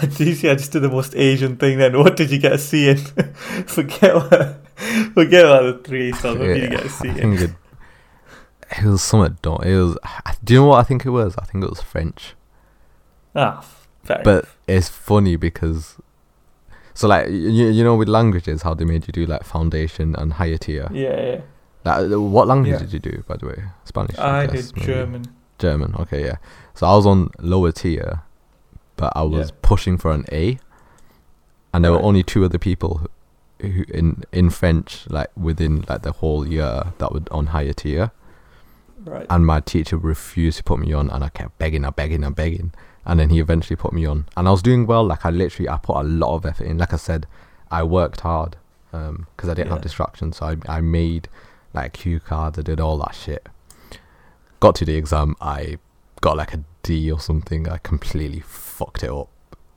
[0.00, 1.98] did you see I just did the most Asian thing then?
[1.98, 2.96] What did you get a C in?
[3.66, 4.66] forget what,
[5.14, 6.38] forget about the three A stars.
[6.38, 7.32] What did you get a C I in?
[7.34, 7.50] it,
[8.78, 9.36] it was something.
[9.42, 9.64] Don't.
[9.64, 9.98] It was.
[10.42, 11.36] Do you know what I think it was?
[11.36, 12.34] I think it was French.
[13.34, 13.64] Ah,
[14.04, 14.58] fair But enough.
[14.66, 15.96] it's funny because,
[16.94, 20.32] so like you, you know with languages how they made you do like foundation and
[20.34, 20.88] higher tier.
[20.92, 21.40] Yeah, yeah.
[21.84, 22.78] Like, uh, what language Yeah.
[22.78, 23.62] did you do by the way?
[23.84, 24.18] Spanish.
[24.18, 24.86] I guess, did maybe.
[24.92, 25.22] German.
[25.58, 25.94] German.
[26.00, 26.36] Okay, yeah.
[26.74, 28.22] So I was on lower tier,
[28.96, 29.56] but I was Yeah.
[29.62, 30.58] pushing for an A,
[31.72, 33.08] and there were only two other people
[33.60, 37.72] who, who in in French like within like the whole year that were on higher
[37.72, 38.10] tier.
[39.04, 39.26] Right.
[39.28, 42.36] and my teacher refused to put me on and I kept begging and begging and
[42.36, 42.72] begging
[43.04, 44.26] and then he eventually put me on.
[44.36, 46.78] And I was doing well like I literally I put a lot of effort in.
[46.78, 47.26] Like I said
[47.70, 48.56] I worked hard
[48.92, 50.38] um because I didn't have distractions.
[50.38, 51.28] So I, I made
[51.72, 53.48] like cue cards I did all that shit.
[54.60, 55.78] Got to the exam I
[56.20, 57.68] got like a D or something.
[57.68, 59.28] I completely fucked it up.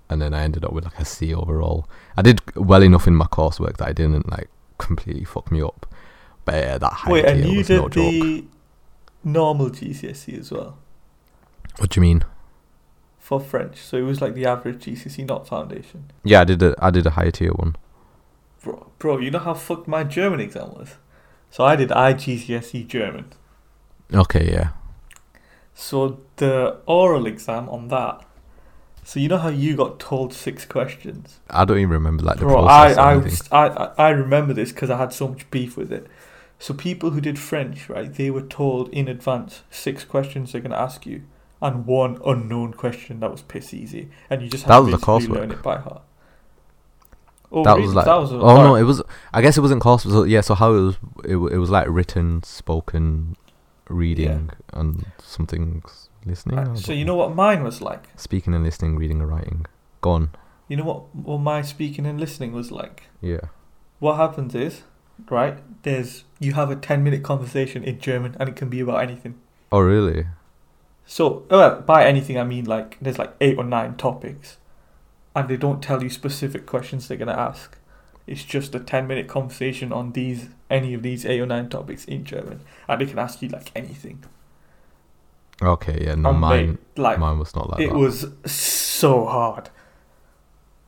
[0.08, 1.90] And then I ended up with like a C overall.
[2.16, 5.88] I did well enough in my coursework that I didn't like completely fuck me up.
[6.44, 8.46] But yeah, that high Wait, and you did no the
[9.24, 10.78] normal GCSE as well?
[11.80, 12.24] What do you mean
[13.26, 16.12] for French, so it was like the average GCSE, not foundation.
[16.24, 17.76] Yeah, I did a I did a higher tier one.
[18.64, 20.90] Bro, bro, you know how fucked my German exam was.
[21.50, 23.26] So I did IGCSE German.
[24.14, 24.70] Okay, yeah.
[25.74, 28.22] So the oral exam on that.
[29.04, 31.40] So you know how you got told six questions.
[31.50, 32.98] I don't even remember like the Bro, process.
[32.98, 33.32] I, or I, anything.
[33.32, 36.06] was- I, I I remember this because I had so much beef with it.
[36.60, 40.76] So people who did French, right, they were told in advance six questions they're gonna
[40.78, 41.24] ask you,
[41.62, 45.02] and one unknown question that was piss easy, and you just had That to was
[45.02, 46.02] the basically learn it by heart.
[47.52, 49.02] Oh, that was like that was a- oh no, it was.
[49.34, 50.04] I guess it wasn't course.
[50.04, 53.38] So, yeah, so how it was, it, it was like written, spoken,
[53.88, 55.84] reading, and something
[56.26, 56.76] listening.
[56.76, 58.10] So you know what mine was like.
[58.18, 59.66] speaking and listening, reading and writing.
[60.02, 60.32] Gone.
[60.68, 63.04] You know what what my speaking and listening was like.
[63.22, 63.42] Yeah.
[64.00, 64.84] What happens is,
[65.30, 65.60] right?
[65.84, 69.36] There's you have a ten minute conversation in German, and it can be about anything.
[69.72, 70.26] Oh really?
[71.06, 74.58] So, well, by anything I mean like there's like eight or nine topics,
[75.36, 77.78] and they don't tell you specific questions they're gonna ask.
[78.28, 82.06] It's just a ten minute conversation on these any of these eight or nine topics
[82.06, 84.24] in German, and they can ask you like anything.
[85.62, 86.16] Okay, yeah.
[86.16, 87.98] No, And mine mate, like mine was not like it that.
[87.98, 89.70] was so hard,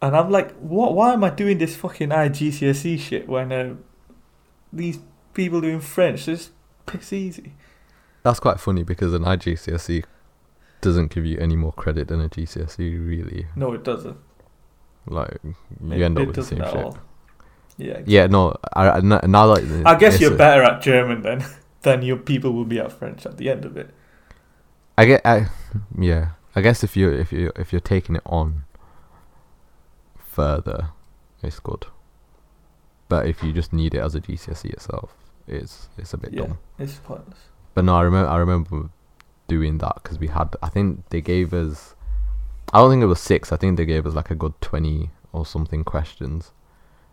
[0.01, 0.93] and I'm like, what?
[0.95, 3.75] Why am I doing this fucking IGCSE shit when uh,
[4.73, 4.99] these
[5.33, 6.27] people doing French?
[6.27, 6.49] It's
[6.87, 7.53] piss easy.
[8.23, 10.03] That's quite funny because an IGCSE
[10.81, 12.79] doesn't give you any more credit than a GCSE.
[12.81, 14.17] E, Really, No, it doesn't.
[15.07, 15.55] like you
[15.91, 16.83] It- end up it with the same at shit.
[16.83, 16.97] all.
[17.77, 18.01] Yeah.
[18.05, 18.55] Yeah, no.
[18.73, 21.45] I, I now that I guess you're better at German then
[21.83, 23.93] than your people will be at French at the end of it.
[24.97, 25.47] I get, I,
[25.97, 26.29] yeah.
[26.55, 28.63] I guess if you if you if you're taking it on
[30.17, 30.89] further,
[31.43, 31.85] it's good.
[33.09, 35.15] But if you just need it as a GCSE itself,
[35.47, 36.57] it's it's a bit Yeah, dumb.
[36.79, 37.37] it's pointless.
[37.77, 38.89] But no, I remember I remember
[39.47, 40.55] doing that because we had.
[40.63, 41.93] I think they gave us.
[42.73, 43.51] I don't think it was six.
[43.51, 46.53] I think they gave us like a good twenty or something questions,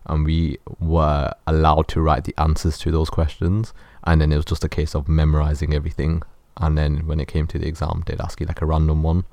[0.06, 3.74] and we were allowed to write the answers to those questions.
[4.04, 6.22] And then it was just a case of memorizing everything.
[6.56, 9.26] And then when it came to the exam, they'd ask you like a random one,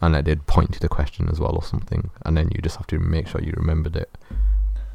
[0.00, 2.10] and then they'd point to the question as well or something.
[2.26, 4.10] And then you just have to make sure you remembered it.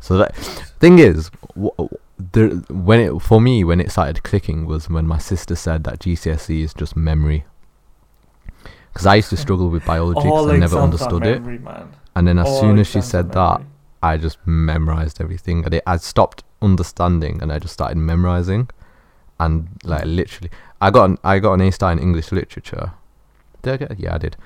[0.02, 4.90] So that thing is, w- there when it for me when it started clicking was
[4.90, 7.46] when my sister said that GCSE is just memory.
[8.92, 11.94] Because I used to struggle with biology because I never understood it, Man.
[12.16, 13.62] and then as All soon as she said that.
[14.02, 15.66] I just memorized everything.
[15.66, 18.70] And it, I stopped understanding and I just started memorizing,
[19.40, 22.94] and like literally, I got an, I got an A star in English literature.
[23.62, 24.00] Did I get?
[24.00, 24.38] Yeah, I did.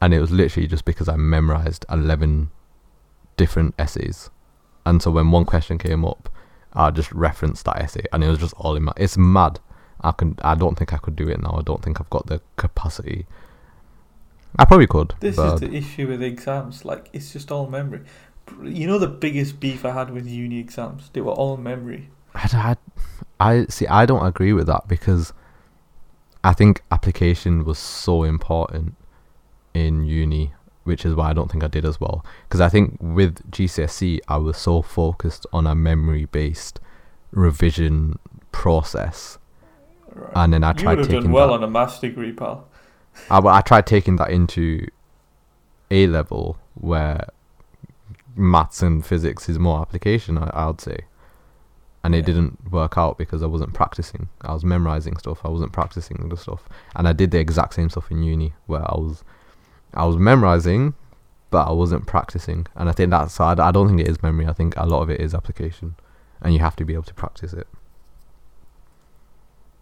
[0.00, 2.50] And it was literally just because I memorized eleven
[3.36, 4.30] different essays,
[4.84, 6.28] and so when one question came up,
[6.74, 8.92] I just referenced that essay, and it was just all in my.
[8.96, 9.60] It's mad.
[10.00, 10.36] I can.
[10.42, 11.56] I don't think I could do it now.
[11.58, 13.26] I don't think I've got the capacity.
[14.58, 15.14] I probably could.
[15.20, 16.84] This but is the issue with exams.
[16.84, 18.02] Like, it's just all memory.
[18.62, 21.10] You know the biggest beef I had with uni exams?
[21.12, 22.10] They were all memory.
[22.34, 22.76] I,
[23.40, 23.86] I, I see.
[23.86, 25.32] I don't agree with that because
[26.44, 28.96] I think application was so important
[29.74, 30.52] in uni,
[30.84, 32.24] which is why I don't think I did as well.
[32.48, 36.80] Because I think with GCSE, I was so focused on a memory based
[37.30, 38.18] revision
[38.52, 39.38] process.
[40.14, 40.32] Right.
[40.34, 42.68] And then I you tried have taking done well that- on a maths degree, pal.
[43.30, 44.86] I, I tried taking that into
[45.90, 47.26] A level, where
[48.34, 50.98] maths and physics is more application, I, I would say.
[52.04, 52.24] And it Yeah.
[52.34, 54.28] didn't work out because I wasn't practicing.
[54.40, 55.40] I was memorizing stuff.
[55.44, 56.68] I wasn't practicing the stuff.
[56.96, 59.22] And I did the exact same stuff in uni, where I was,
[59.94, 60.94] I was memorizing,
[61.50, 62.66] but I wasn't practicing.
[62.74, 63.38] And I think that's.
[63.40, 64.46] I, I don't think it is memory.
[64.46, 65.96] I think a lot of it is application,
[66.40, 67.66] and you have to be able to practice it.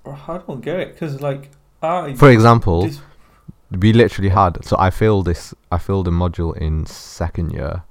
[0.07, 1.51] I don't get it because, like,
[1.83, 3.01] I For example, this-
[3.70, 7.85] we literally had so I failed this I failed a module in second year.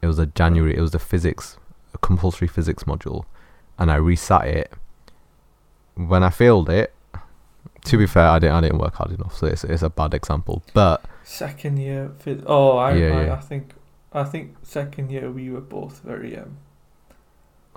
[0.00, 1.56] It was a January it was the physics
[1.94, 3.24] a compulsory physics module
[3.78, 4.72] and I resat it.
[5.94, 6.92] When I failed it,
[7.84, 10.12] to be fair, I didn't I didn't work hard enough, so it's it's a bad
[10.14, 10.62] example.
[10.74, 12.10] But second year.
[12.46, 13.34] Oh, I, Yeah, I, yeah.
[13.34, 13.74] I think,
[14.12, 16.56] I think second year we were both very um.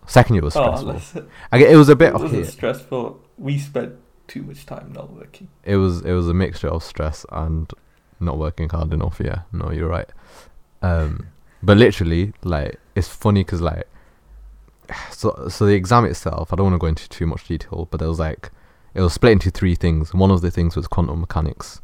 [0.08, 1.24] second year was Oh, stressful.
[1.54, 3.20] get- it was a bit it wasn't stressful.
[3.38, 3.94] We spent
[4.28, 5.48] too much time not working.
[5.63, 7.72] It was it was a mixture of stress and
[8.20, 9.20] not working hard enough.
[9.24, 10.10] Yeah, no, you're right.
[10.82, 11.28] Um,
[11.63, 13.88] but literally, like, it's funny because like,
[15.12, 16.52] so so the exam itself.
[16.52, 18.52] I don't want to go into too much detail, but there was like,
[18.94, 20.13] it was split into three things.
[20.13, 21.82] One of the things was quantum mechanics,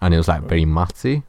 [0.00, 1.22] and it was like very mathsy.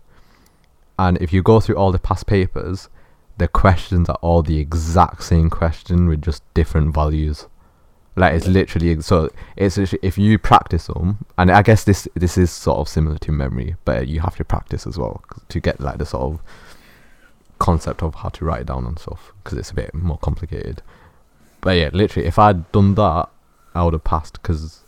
[1.00, 2.90] And if you go through all the past papers,
[3.38, 7.48] the questions are all the exact same question with just different values.
[8.16, 12.36] Like it's literally so it's literally- if you practice them, and I guess this this
[12.38, 15.80] is sort of similar to memory, but you have to practice as well to get
[15.80, 16.40] like the sort of
[17.60, 20.82] concept of how to write it down and stuff because it's a bit more complicated.
[21.62, 23.30] But yeah, literally, if I'd done that,
[23.76, 24.82] I would have passed because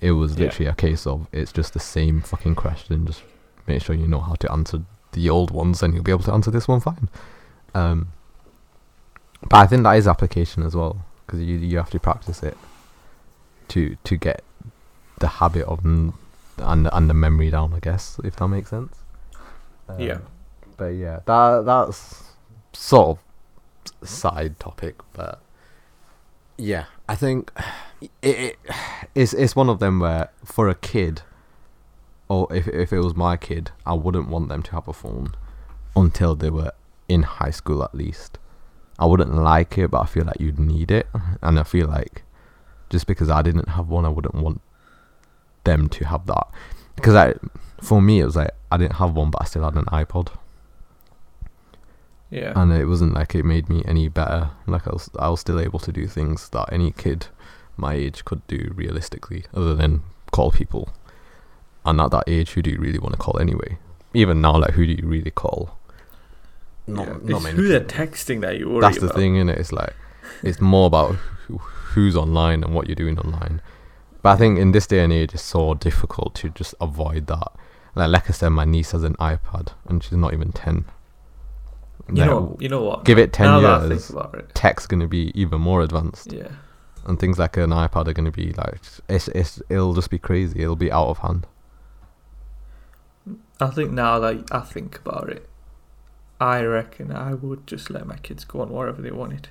[0.00, 0.44] it was Yeah.
[0.46, 3.06] literally a case of it's just the same fucking question.
[3.06, 3.22] Just
[3.66, 4.82] make sure you know how to answer
[5.12, 7.08] the old ones, and you'll be able to answer this one fine.
[7.74, 8.08] Um,
[9.42, 12.56] but I think that is application as well because you you have to practice it
[13.68, 14.42] to to get
[15.18, 16.12] the habit of n-
[16.58, 17.72] and and the memory down.
[17.74, 18.94] I guess if that makes sense.
[19.88, 20.18] Um, Yeah.
[20.76, 22.24] But yeah, that that's
[22.72, 23.18] sort
[24.02, 25.40] of side topic, but
[26.56, 27.50] yeah, I think
[28.00, 28.58] it, it
[29.14, 31.22] it's it's one of them where for a kid,
[32.28, 35.34] or if if it was my kid, I wouldn't want them to have a phone
[35.94, 36.72] until they were
[37.08, 38.38] in high school at least.
[38.98, 41.06] I wouldn't like it, but I feel like you'd need it,
[41.42, 42.22] and I feel like
[42.88, 44.60] just because I didn't have one, I wouldn't want
[45.64, 46.46] them to have that.
[46.94, 47.34] Because I,
[47.82, 50.28] for me, it was like I didn't have one, but I still had an iPod,
[52.36, 52.52] Yeah.
[52.54, 54.50] and it wasn't like it made me any better.
[54.66, 57.28] Like I was, I was still able to do things that any kid
[57.78, 60.90] my age could do realistically, other than call people.
[61.84, 63.78] And at that age, who do you really want to call anyway?
[64.12, 65.78] Even now, like who do you really call?
[66.86, 67.12] Not, yeah.
[67.14, 67.56] not it's many.
[67.56, 69.16] who they're texting that you worry That's the about.
[69.16, 69.56] thing, innit?
[69.58, 69.94] It's like
[70.42, 71.14] it's more about
[71.46, 73.62] who, who's online and what you're doing online.
[74.22, 77.52] But I think in this day and age, it's so difficult to just avoid that.
[77.94, 80.84] Like, like I said, my niece has an iPad and she's not even ten.
[82.08, 82.56] You Like, know.
[82.60, 83.04] You know what?
[83.04, 84.10] give it 10 now years.
[84.10, 84.54] it.
[84.54, 86.48] tech's gonna be even more advanced, Yeah.
[87.04, 90.62] and things like an iPad are gonna be like it's it's it'll just be crazy.
[90.62, 91.46] It'll be out of hand.
[93.60, 95.48] I think now that I think about it,
[96.40, 99.48] I reckon I would just let my kids go on wherever they wanted.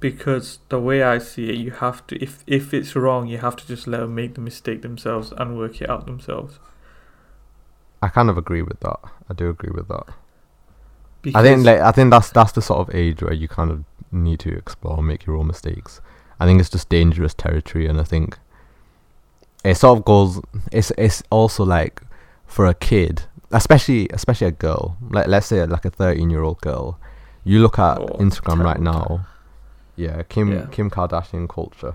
[0.00, 3.54] Because the way I see it, you have to if if it's wrong, you have
[3.56, 6.58] to just let them make the mistake themselves and work it out themselves.
[8.02, 8.98] I kind of agree with that.
[9.28, 10.06] I do agree with that.
[11.22, 13.70] Because I think like I think that's that's the sort of age where you kind
[13.70, 16.00] of need to explore, and make your own mistakes.
[16.38, 18.38] I think it's just dangerous territory, and I think
[19.64, 20.40] it sort of goes.
[20.72, 22.00] It's it's also like
[22.46, 24.96] for a kid, especially especially a girl.
[25.10, 26.98] Like let's say like a thirteen year old girl,
[27.44, 29.26] you look at Oh, Instagram right now.
[29.96, 30.66] Yeah, Kim Yeah.
[30.70, 31.94] Kim Kardashian culture,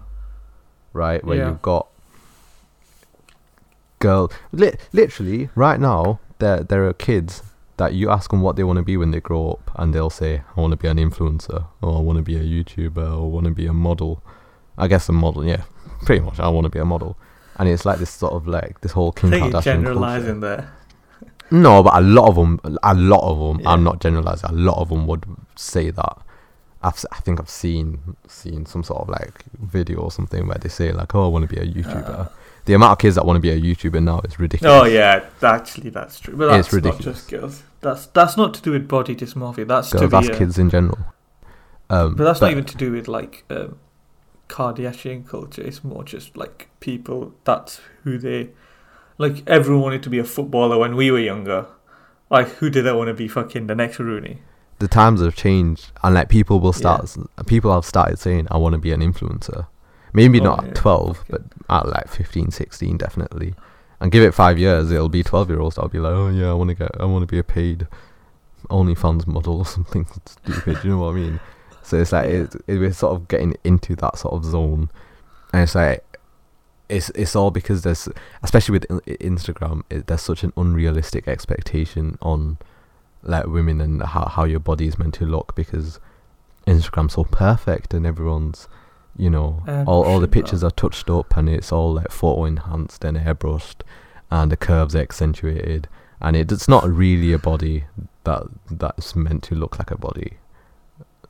[0.93, 1.23] right?
[1.26, 1.47] Where Yeah.
[1.49, 1.88] you've got
[3.99, 7.41] girl, li- literally right now there there are kids
[7.78, 10.09] that you ask them what they want to be when they grow up, and they'll
[10.09, 13.23] say, "I want to be an influencer, or I want to be a YouTuber, or
[13.26, 14.23] I want to be a model."
[14.78, 15.63] I guess a model, yeah,
[16.05, 16.39] pretty much.
[16.39, 17.17] I want to be a model,
[17.57, 20.55] and it's like this sort of like this whole I Kim think Kardashian generalizing culture.
[20.57, 20.71] there.
[21.51, 23.61] No, but a lot of them, a lot of them.
[23.61, 23.69] Yeah.
[23.71, 24.49] I'm not generalizing.
[24.49, 26.17] A lot of them would say that.
[26.82, 30.69] I've, I think I've seen seen some sort of like video or something where they
[30.69, 32.30] say like, "Oh, I want to be a YouTuber." Uh.
[32.66, 34.82] The amount of kids that want to be a YouTuber now is ridiculous.
[34.82, 36.36] Oh yeah, actually that's true.
[36.36, 37.63] But It's that's not just girls.
[37.82, 39.68] That's that's not to do with body dysmorphia.
[39.68, 40.97] That's to girls, be that's a- kids in general.
[41.89, 43.78] Um, But that's not even to do with like um,
[44.49, 45.61] Kardashian culture.
[45.61, 47.34] It's more just like people.
[47.43, 48.49] That's who they
[49.18, 49.47] like.
[49.47, 51.68] Everyone wanted to be a footballer when we were younger,
[52.30, 54.39] Like, who didn't want to be fucking the next Rooney?
[54.80, 57.16] The times have changed, and like people will start.
[57.45, 59.68] People have started saying, "I want to be an influencer."
[60.16, 60.70] Maybe Oh, not yeah.
[60.70, 63.53] at twelve, but at like 15, 16, definitely.
[63.99, 66.49] And give it five years, it'll be twelve year olds that'll be like, "Oh yeah,
[66.49, 67.88] I want to get, I want to be a paid
[68.70, 71.39] OnlyFans model or something stupid." you know what I mean?
[71.84, 74.89] So it's like it, it, we're sort of getting into that sort of zone,
[75.53, 76.03] and it's like
[76.89, 78.07] it's it's all because there's
[78.43, 82.57] especially with Instagram, it, there's such an unrealistic expectation on
[83.24, 85.99] like women and how how your body is meant to look because
[86.68, 88.68] Instagram's so perfect and everyone's
[89.18, 92.45] you know Um, all all the pictures are touched up and it's all like photo
[92.45, 93.82] enhanced and airbrushed
[94.30, 95.88] and the curves accentuated
[96.22, 97.86] and it, it's not really a body
[98.26, 100.34] that that's meant to look like a body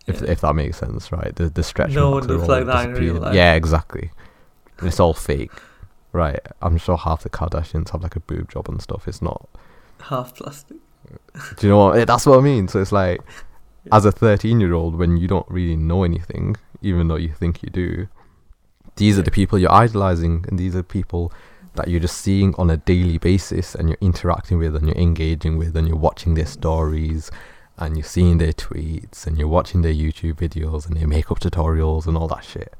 [0.07, 0.31] if Yeah.
[0.31, 2.93] if that makes sense right the the stretch No marks one looks like that in
[2.95, 3.35] real life.
[3.35, 4.11] yeah exactly
[4.81, 5.51] it's all fake
[6.11, 9.47] right i'm sure half the kardashians have like a boob job and stuff it's not
[10.01, 10.77] half plastic.
[11.57, 12.07] do you know what?
[12.07, 12.67] That's what I mean.
[12.67, 13.21] So it's like,
[13.85, 13.95] Yeah.
[13.97, 17.61] as a 13 year old, when you don't really know anything, even though you think
[17.63, 18.07] you do,
[18.95, 21.31] these are the people you're idolizing, and these are people
[21.75, 25.57] that you're just seeing on a daily basis, and you're interacting with, and you're engaging
[25.57, 27.29] with, and you're watching their stories,
[27.77, 32.07] and you're seeing their tweets, and you're watching their YouTube videos, and their makeup tutorials,
[32.07, 32.73] and all that shit.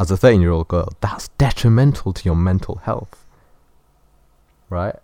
[0.00, 3.24] As a 13 year old girl, that's detrimental to your mental health.
[4.68, 4.96] Right?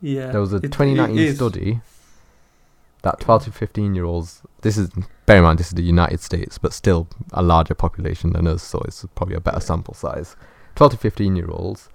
[0.00, 0.30] Yeah.
[0.30, 1.36] There was a it- it 2019 is.
[1.36, 1.80] study
[3.02, 4.90] that 12 to 15 year olds, this is,
[5.26, 8.62] bear in mind, this is the United States, but still a larger population than us,
[8.62, 10.36] so it's probably a better sample size.
[10.76, 11.88] 12 to 15 year olds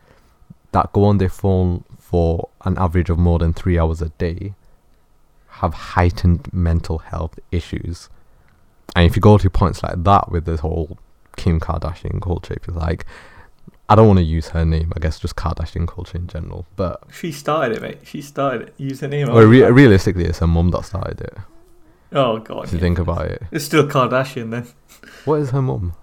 [0.72, 4.54] that go on their phone for an average of more than three hours a day
[5.48, 8.10] have heightened mental health issues.
[8.96, 10.98] And if you go to points like that with this whole
[11.38, 13.06] Kim Kardashian culture, if you like,
[13.88, 17.04] I don't want to use her name, I guess just Kardashian culture in general, but
[17.14, 18.00] She started it, mate.
[18.04, 18.74] She started it.
[18.78, 19.28] Use her name.
[19.32, 21.38] well, re- realistically, it's her mum that started it.
[22.12, 22.66] oh god.
[22.66, 22.82] If you yeah.
[22.82, 24.68] think about it, It's still Kardashian then.
[25.26, 25.94] what is her mum?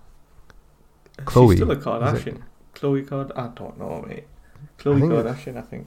[1.25, 1.77] Chloe, She's still a?
[1.77, 2.43] Kardashian.
[2.75, 3.33] Chloe Card.
[3.37, 4.25] I don't know, mate.
[4.79, 5.87] Chloe Kardashian, I think.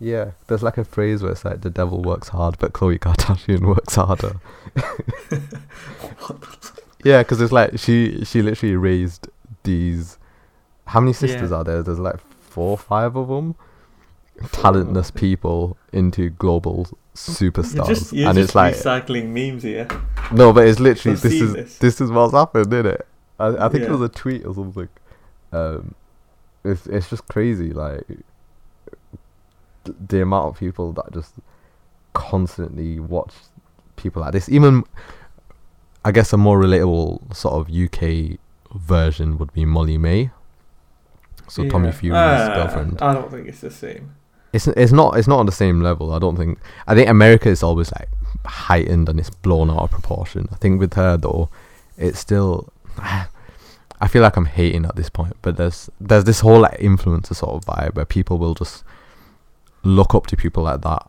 [0.00, 3.60] Yeah, there's like a phrase where it's like the devil works hard, but Chloe Kardashian
[3.74, 4.40] works harder.
[7.04, 9.28] yeah, because it's like she she literally raised
[9.62, 10.18] these.
[10.86, 11.58] How many sisters Yeah.
[11.58, 11.82] are there?
[11.82, 13.54] There's like four, five of them.
[14.50, 19.86] Talentless people into global superstars, You're just, you're and just it's like recycling memes here.
[20.32, 21.78] no, but it's literally I've this is this.
[21.78, 23.06] this is what's happened, isn't it?
[23.38, 24.88] I, I think it was a tweet or something.
[25.52, 25.94] Um,
[26.64, 28.06] it's it's just crazy, like
[29.84, 31.34] th- the amount of people that just
[32.14, 33.32] constantly watch
[33.96, 34.48] people like this.
[34.48, 34.84] Even,
[36.04, 38.38] I guess, a more relatable sort of UK
[38.74, 40.30] version would be Molly-Mae.
[41.52, 41.92] So Tommy Yeah.
[41.92, 43.02] Fury's Ah, girlfriend.
[43.02, 44.14] I don't think it's the same.
[44.54, 46.14] It's it's not it's not on the same level.
[46.14, 46.58] I don't think.
[46.86, 48.08] I think America is always like
[48.46, 50.48] heightened and it's blown out of proportion.
[50.50, 51.50] I think with her though,
[51.98, 52.72] it's still.
[52.98, 57.36] I feel like I'm hating at this point, but there's there's this whole like influencer
[57.36, 58.82] sort of vibe where people will just
[59.84, 61.06] look up to people like that,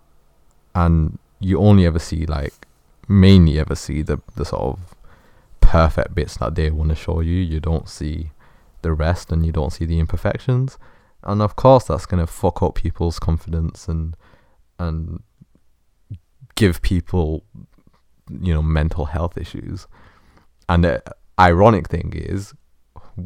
[0.75, 2.53] and you only ever see like
[3.07, 4.79] mainly ever see the the sort of
[5.61, 7.33] perfect bits that they want to show you.
[7.35, 8.29] You don't see
[8.83, 10.77] the rest, and you don't see the imperfections.
[11.23, 14.15] And of course that's gonna fuck up people's confidence and
[14.79, 15.23] and
[16.55, 17.43] give people
[18.29, 19.87] you know mental health issues.
[20.69, 21.03] And the
[21.39, 22.53] ironic thing is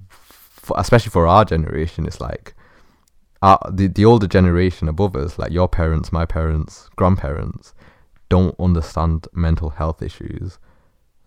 [0.09, 2.55] for, especially for our generation it's like
[3.41, 7.73] the the older generation above us like your parents my parents grandparents
[8.29, 10.57] don't understand mental health issues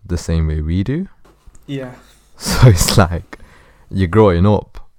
[0.05, 1.07] the same way we do.
[1.67, 1.95] Yeah.
[2.37, 3.39] so it's like
[3.91, 4.89] you're growing up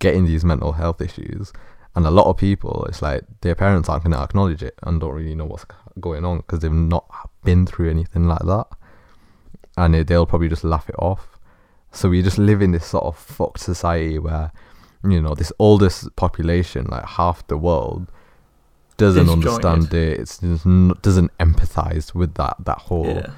[0.00, 1.52] getting these mental health issues,
[1.94, 5.00] and a lot of people, it's like their parents aren't going to acknowledge it and
[5.00, 5.66] don't really know what's
[6.00, 7.04] going on because they've not
[7.44, 8.66] been through anything like that,
[9.76, 11.38] and they- they'll probably just laugh it off.
[11.92, 14.52] So we just live in this sort of fucked society where,
[15.04, 18.10] you know, this oldest population, like half the world,
[18.96, 20.20] doesn't understand it.
[20.20, 23.30] It's n- doesn't empathize with that that whole Yeah.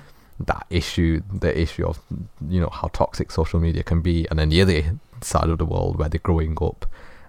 [0.46, 2.00] That issue, the issue of
[2.48, 5.64] you know how toxic social media can be, and then the other side of the
[5.64, 6.86] world where they're growing up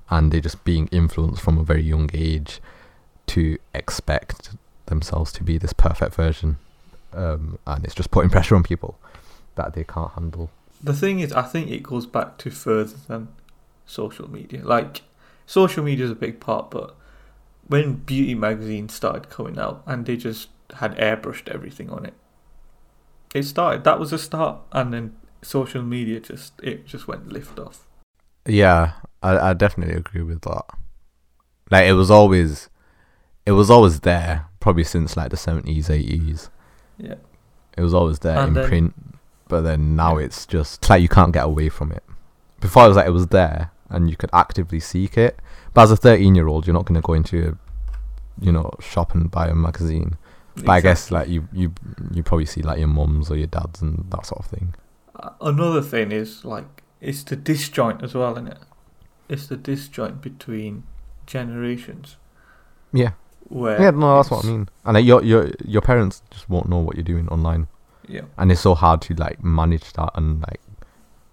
[0.10, 2.60] and they're just being influenced from a very young age
[3.28, 4.52] to expect
[4.88, 6.58] themselves to be this perfect version,
[7.14, 9.00] um, and it's just putting pressure on people
[9.56, 10.50] that they can't handle.
[10.82, 13.30] The thing is, I think it goes back to further than
[13.86, 14.66] social media.
[14.66, 15.04] Like,
[15.46, 16.96] social media is a big part, but
[17.68, 22.14] when beauty magazines started coming out and they just had airbrushed everything on it,
[23.34, 23.84] it started.
[23.84, 27.88] That was a start, and then social media just it just went lift off.
[28.46, 30.64] Yeah, I, I definitely agree with that.
[31.72, 32.70] Like it was always,
[33.46, 36.50] it was always there, probably since like the seventies, eighties.
[36.98, 37.16] Yeah.
[37.78, 38.94] It was always there And in then- print,
[39.48, 42.04] but then now it's just like you can't get away from it.
[42.60, 45.40] Before it was like it was there and you could actively seek it,
[45.74, 49.30] but as a thirteen-year-old, you're not going to go into a, you know, shop and
[49.32, 50.18] buy a magazine.
[50.56, 51.74] But I guess like you you
[52.12, 54.76] you probably see like your mums or your dads and that sort of thing.
[55.16, 58.60] Uh, Another thing is like it's the disjoint as well, isn't it?
[59.28, 60.84] It's the disjoint between
[61.26, 62.18] generations
[62.92, 63.12] Yeah,
[63.50, 64.70] where yeah, no, that's what I mean.
[64.86, 67.68] And like, your your your parents just won't know what you're doing online,
[68.08, 70.62] Yeah, and it's so hard to like manage that and like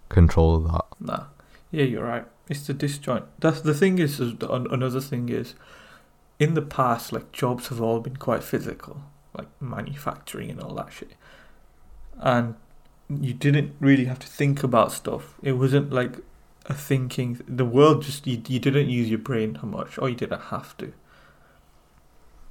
[0.08, 0.86] control that.
[0.98, 1.24] nah,
[1.70, 2.26] yeah, you're right.
[2.48, 3.24] It's the disjoint.
[3.38, 5.54] That's the thing is, is the, another thing is,
[6.38, 9.02] in the past, like jobs have all been quite physical,
[9.36, 11.12] like manufacturing and all that shit,
[12.18, 12.54] and
[13.08, 15.34] you didn't really have to think about stuff.
[15.42, 16.18] It wasn't like
[16.66, 17.40] a thinking.
[17.48, 20.76] The world just you, you didn't use your brain too much, or you didn't have
[20.78, 20.92] to.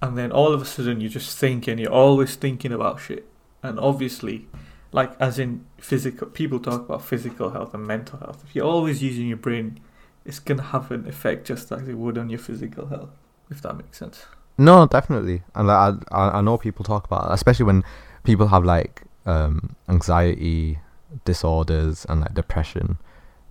[0.01, 1.77] And then all of a sudden you're just thinking.
[1.77, 3.25] You're always thinking about shit,
[3.63, 4.47] and obviously,
[4.91, 6.27] like as in physical.
[6.27, 8.43] People talk about physical health and mental health.
[8.47, 9.80] If you're always using your brain,
[10.25, 13.11] it's gonna have an effect just like it would on your physical health.
[13.49, 14.25] If that makes sense.
[14.60, 17.84] No, definitely, and I I know people talk about, it, especially when
[18.26, 20.80] people have like um anxiety
[21.24, 22.97] disorders and like depression.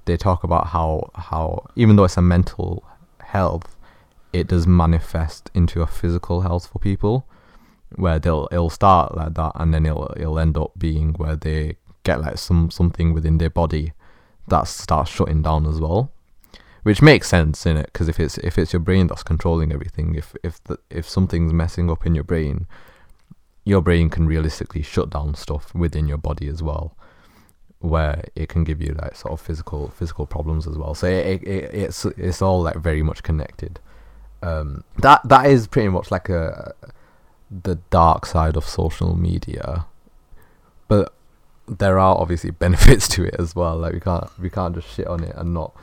[0.05, 2.85] They talk about how how even though it's a mental
[3.21, 3.75] health,
[4.35, 7.27] it does manifest into a physical health for people,
[7.97, 11.77] where they'll it'll start like that and then it'll it'll end up being where they
[12.05, 13.93] get like some something within their body
[14.49, 16.11] that starts shutting down as well
[16.89, 20.14] which makes sense in it because if it's if it's your brain that's controlling everything
[20.14, 22.66] if if the, if something's messing up in your brain
[23.62, 26.97] your brain can realistically shut down stuff within your body as well
[27.80, 30.95] where it can give you like sort of physical physical problems as well.
[30.95, 33.80] So it, it, it it's it's all like very much connected.
[34.43, 36.72] Um that that is pretty much like a
[37.51, 39.84] the dark side of social media.
[40.89, 41.12] But
[41.68, 43.76] there are obviously benefits to it as well.
[43.76, 45.76] Like we can't we can't just shit on it and not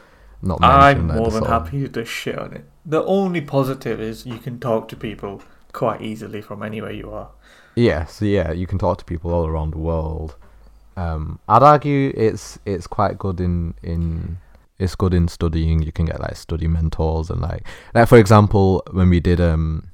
[0.45, 2.65] not I'm more than happy to shit on it.
[2.85, 5.41] The only positive is you can talk to people
[5.73, 7.29] quite easily from anywhere you are.
[7.75, 10.35] Yeah, so yeah, you can talk to people all around the world.
[10.95, 14.37] Um, I'd argue it's it's quite good in in
[14.79, 15.81] it's good in studying.
[15.81, 19.89] You can get like study mentors and like like for example, when we did um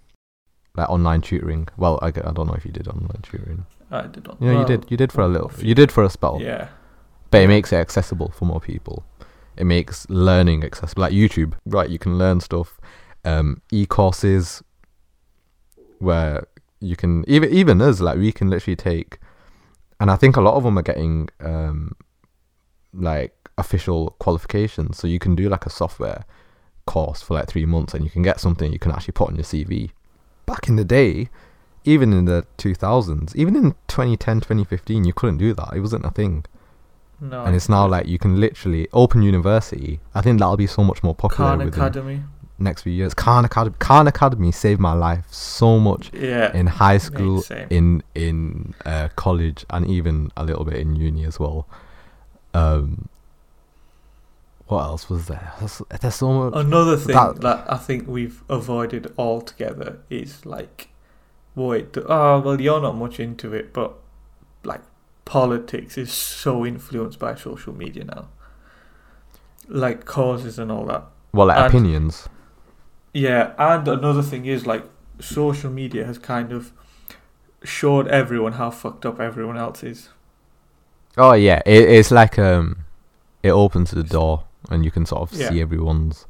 [0.75, 1.67] like online tutoring.
[1.77, 3.65] Well, I, g- I don't know if you did online tutoring.
[3.89, 4.41] I did not.
[4.41, 5.51] You know, you did you did for a little.
[5.59, 6.67] You did for a spell, Yeah.
[7.31, 9.03] but it makes it accessible for more people.
[9.57, 11.53] It makes learning accessible, like YouTube.
[11.65, 12.79] Right, you can learn stuff.
[13.23, 14.63] Um, e-courses
[15.99, 16.47] where
[16.79, 19.19] you can even even us like we can literally take
[19.99, 21.95] and i think a lot of them are getting um
[22.93, 26.25] like official qualifications so you can do like a software
[26.85, 29.35] course for like three months and you can get something you can actually put on
[29.35, 29.91] your cv
[30.45, 31.29] back in the day
[31.83, 36.11] even in the 2000s even in 2010 2015 you couldn't do that it wasn't a
[36.11, 36.43] thing
[37.21, 37.43] No.
[37.45, 41.03] and it's now like you can literally open university i think that'll be so much
[41.03, 42.23] more popular Khan Academy.
[42.57, 46.51] next few years khan academy khan academy saved my life so much Yeah.
[46.59, 51.39] in high school, in in uh, college, and even a little bit in uni as
[51.39, 51.67] well.
[52.53, 53.07] Um,
[54.67, 55.53] what else was there?
[55.59, 56.53] There's, there's so much.
[56.65, 60.89] Another thing that- that, I think we've avoided altogether is like,
[61.55, 63.93] wait, oh well, you're not much into it, but
[64.63, 64.81] like
[65.31, 68.27] politics is so influenced by social media now,
[69.69, 71.03] like causes and all that.
[71.31, 72.27] well, like and- opinions.
[73.13, 74.83] Yeah, and another thing is like
[75.19, 76.71] social media has kind of
[77.63, 80.09] showed everyone how fucked up everyone else is.
[81.17, 82.85] Oh yeah, it, it's like um,
[83.43, 85.49] it opens the door and you can sort of Yeah.
[85.49, 86.25] see everyone's.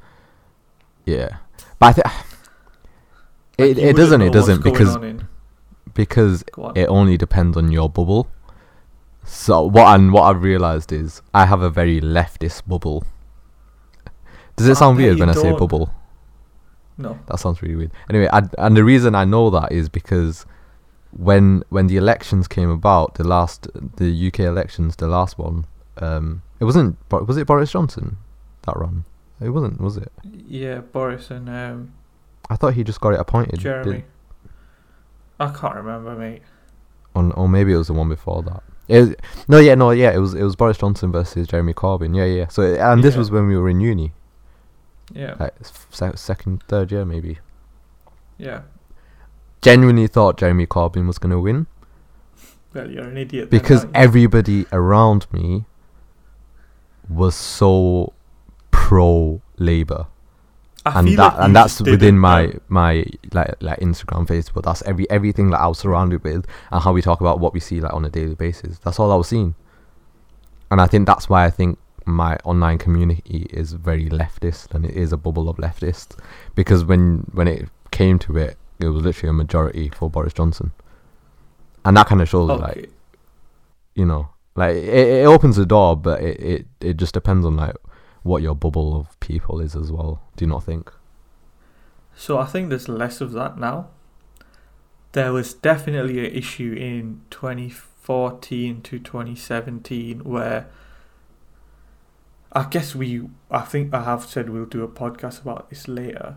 [1.06, 1.38] Yeah,
[1.80, 2.06] but I think
[3.60, 4.98] Like, it it doesn't it doesn't because
[5.94, 6.44] because
[6.76, 8.28] it only depends on your bubble.
[9.24, 13.04] So what and what I've realized is I have a very leftist bubble.
[14.56, 15.92] Does it I sound weird when I say bubble?
[16.98, 17.92] no, That sounds really weird.
[18.10, 20.46] Anyway, I, and the reason I know that is because
[21.12, 23.68] when when the elections came about, the last
[23.98, 25.66] the UK elections, the last one,
[25.98, 28.18] um, it wasn't was it Boris Johnson
[28.64, 29.06] that ran?
[29.40, 30.12] It wasn't, was it?
[30.24, 31.94] yeah, Boris and um,
[32.50, 33.54] I thought he just got it appointed.
[33.54, 34.04] did- Jeremy.
[35.40, 36.44] I can't remember, mate.
[37.16, 38.62] on, or maybe it was the one before that.
[38.92, 39.16] It was,
[39.48, 42.16] no, yeah, no, yeah, it was it was Boris Johnson versus Jeremy Corbyn.
[42.16, 42.48] Yeah, yeah.
[42.50, 43.20] So and this Yeah.
[43.20, 44.12] was when we were in uni,
[45.14, 45.54] Yeah, like
[45.92, 47.40] se- second, third year maybe.
[48.38, 48.62] yeah.
[49.62, 51.68] Genuinely thought Jeremy Corbyn was gonna win.
[52.74, 53.50] Well, you're an idiot.
[53.50, 55.66] because aren't everybody around me
[57.10, 58.14] was so
[58.72, 60.08] pro Labour.
[60.86, 64.64] I and that like and that's within my my like like Instagram, Facebook.
[64.64, 67.60] That's every everything that I was surrounded with, and how we talk about what we
[67.60, 68.80] see like on a daily basis.
[68.80, 69.54] That's all I was seeing,
[70.72, 74.96] and I think that's why I think my online community is very leftist, and it
[74.96, 76.18] is a bubble of leftists,
[76.56, 80.72] because when when it came to it, it was literally a majority for Boris Johnson,
[81.86, 82.90] and that kind of shows like
[83.94, 87.56] you know like it, it opens the door, but it, it it just depends on
[87.56, 87.76] like
[88.24, 90.22] what your bubble of people is as well.
[90.36, 90.92] Do you not think?
[92.16, 93.90] So I think there's less of that now.
[95.14, 100.68] There was definitely an issue in 2014 to 2017 where
[102.54, 106.36] I guess we, I think I have said we'll do a podcast about this later.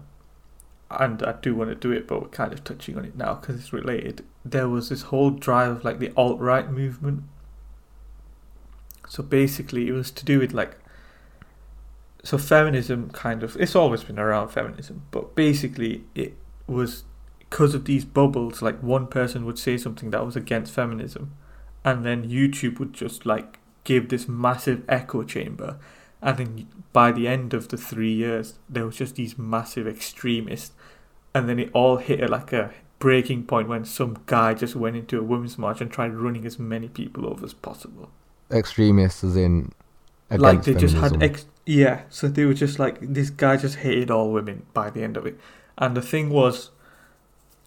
[0.91, 3.35] And I do want to do it, but we're kind of touching on it now
[3.35, 4.25] because it's related.
[4.45, 7.25] There was this whole drive of like the alt right movement.
[9.09, 10.77] So basically, it was to do with like
[12.25, 16.35] so feminism kind of it's always been around feminism but basically it
[16.67, 17.05] was
[17.39, 21.33] because of these bubbles like one person would say something that was against feminism
[21.85, 25.79] and then youtube would just like give this massive echo chamber
[26.21, 30.73] and then by the end of the three years there was just these massive extremists
[31.35, 32.73] and then it all hit at like a
[33.05, 36.59] breaking point when some guy just went into a women's march and tried running as
[36.59, 38.09] many people over as possible.
[38.51, 39.73] Extremists, as in
[40.31, 44.11] like they just had ex- yeah so they were just like this guy just hated
[44.11, 45.39] all women by the end of it.
[45.77, 46.71] And the thing was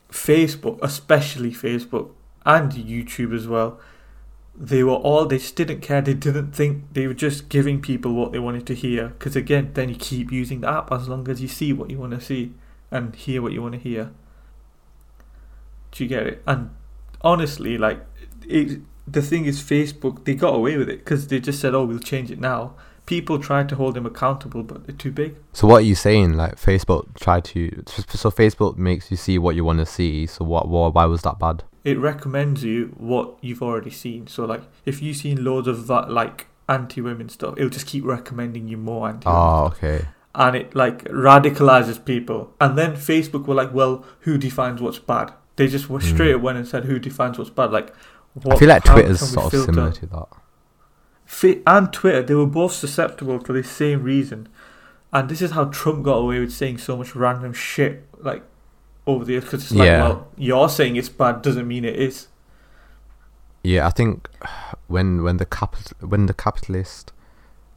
[0.09, 2.11] facebook especially facebook
[2.45, 3.77] and youtube as well
[4.57, 6.01] they were all they just didn't care.
[6.01, 9.09] They didn't think they were just giving people what they wanted to hear.
[9.09, 11.99] Because again then you keep using the app as long as you see what you
[11.99, 12.53] want to see
[12.89, 14.11] and hear what you want to hear.
[15.91, 16.43] Do you get it?
[16.47, 16.71] And
[17.21, 18.03] honestly like
[18.47, 21.83] it, the thing is facebook they got away with it because they just said oh
[21.83, 22.75] we'll change it now
[23.07, 26.33] people tried to hold them accountable but they're too big So what are you saying?
[26.37, 30.27] Like Facebook tried to so Facebook makes you see what you want to see.
[30.27, 30.93] So what, what?
[30.93, 31.63] Why was that bad?
[31.83, 36.11] it recommends you what you've already seen so like if you've seen loads of that
[36.11, 40.05] like anti-women stuff it'll just keep recommending you more anti Oh, okay.
[40.35, 42.53] and it like radicalizes people.
[42.59, 45.31] And then Facebook were like, well, who defines what's bad?
[45.55, 46.07] They just were Hmm.
[46.13, 47.71] straight went and said, who defines what's bad?
[47.71, 47.95] Like,
[48.33, 49.65] what, I feel like Twitter's sort of filter?
[49.71, 50.27] similar to that.
[51.65, 54.47] And Twitter, they were both susceptible for the same reason.
[55.11, 58.43] And this is how Trump got away with saying so much random shit, like,
[59.05, 59.43] over the years.
[59.45, 60.01] Because it's like, Yeah.
[60.03, 62.27] well, you're saying it's bad doesn't mean it is.
[63.63, 64.29] Yeah, I think
[64.87, 67.11] when when the capital when the capitalist,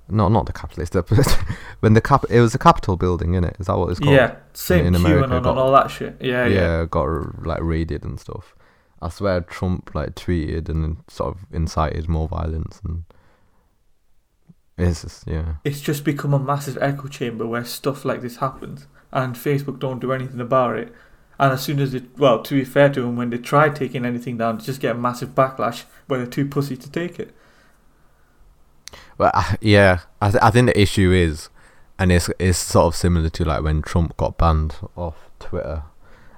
[0.08, 0.94] no, not the capitalist,
[1.80, 3.56] when the cap it was the Capitol building, in it.
[3.58, 4.14] Is that what it's called?
[4.14, 6.16] Yeah, same in QAnon America, and got- all that shit.
[6.20, 6.60] Yeah, yeah.
[6.80, 8.54] yeah, got like raided and stuff.
[9.02, 13.04] I swear Trump like tweeted and sort of incited more violence and
[14.80, 15.54] it's just yeah.
[15.64, 20.00] It's just become a massive echo chamber where stuff like this happens, and Facebook don't
[20.00, 20.92] do anything about it.
[21.38, 24.04] And as soon as it, well, to be fair to them, when they try taking
[24.04, 27.34] anything down, they just get a massive backlash where they're too pussy to take it.
[29.18, 31.48] Well, I- yeah, I th- I think the issue is,
[31.98, 35.82] and it's it's sort of similar to like when Trump got banned off Twitter.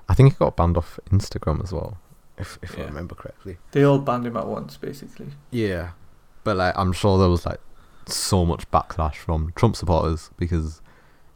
[0.09, 1.99] I think he got banned off Instagram as well,
[2.39, 3.59] if if I remember correctly.
[3.73, 5.29] They all banned him at once, basically.
[5.51, 5.91] Yeah,
[6.45, 7.61] but like I'm sure there was like
[8.07, 10.81] so much backlash from Trump supporters because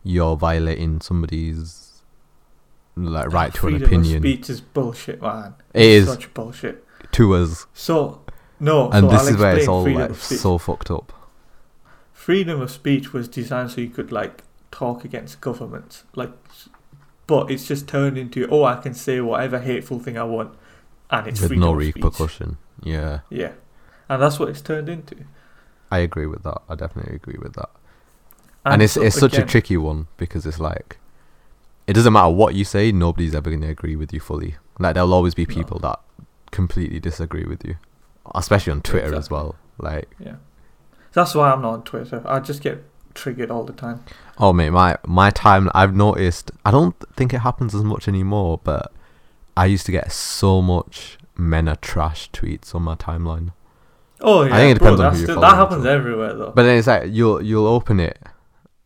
[0.03, 2.03] you're violating somebody's
[2.97, 4.17] like right to an Freedom opinion.
[4.17, 5.55] Of speech is bullshit, man.
[5.75, 6.13] It It's is.
[6.15, 6.85] such bullshit.
[7.13, 8.21] to us, So
[8.59, 11.13] no, and so this I'll is where it's all like so fucked up.
[12.13, 16.31] freedom of speech was designed so you could like talk against governments like
[17.27, 20.53] but it's just turned into oh i can say whatever hateful thing i want
[21.11, 21.95] and it's with no of speech.
[21.97, 22.57] repercussion.
[22.83, 23.53] Yeah, yeah
[24.09, 25.17] and that's what it's turned into
[25.91, 26.61] I agree with that.
[26.69, 27.71] I definitely agree with that.
[28.65, 30.99] And, it's so, it's such a tricky one because it's like
[31.87, 34.57] it doesn't matter what you say, nobody's ever going to agree with you fully.
[34.79, 35.55] Like there'll always be No.
[35.55, 36.01] people that
[36.51, 37.77] completely disagree with you,
[38.35, 39.55] especially on Twitter as well.
[39.79, 40.37] Like, yeah
[41.13, 42.85] that's why i'm not on twitter i just get
[43.15, 44.05] triggered all the time
[44.39, 46.51] oh mate, my my time I've noticed.
[46.65, 48.93] I don't think it happens as much anymore, but
[49.57, 53.53] I used to get so much men are trash tweets on my timeline.
[54.21, 55.91] Oh yeah I think it bro, depends on that's who you're still, that happens so-
[55.91, 58.19] everywhere though But then it's like you'll you'll open it,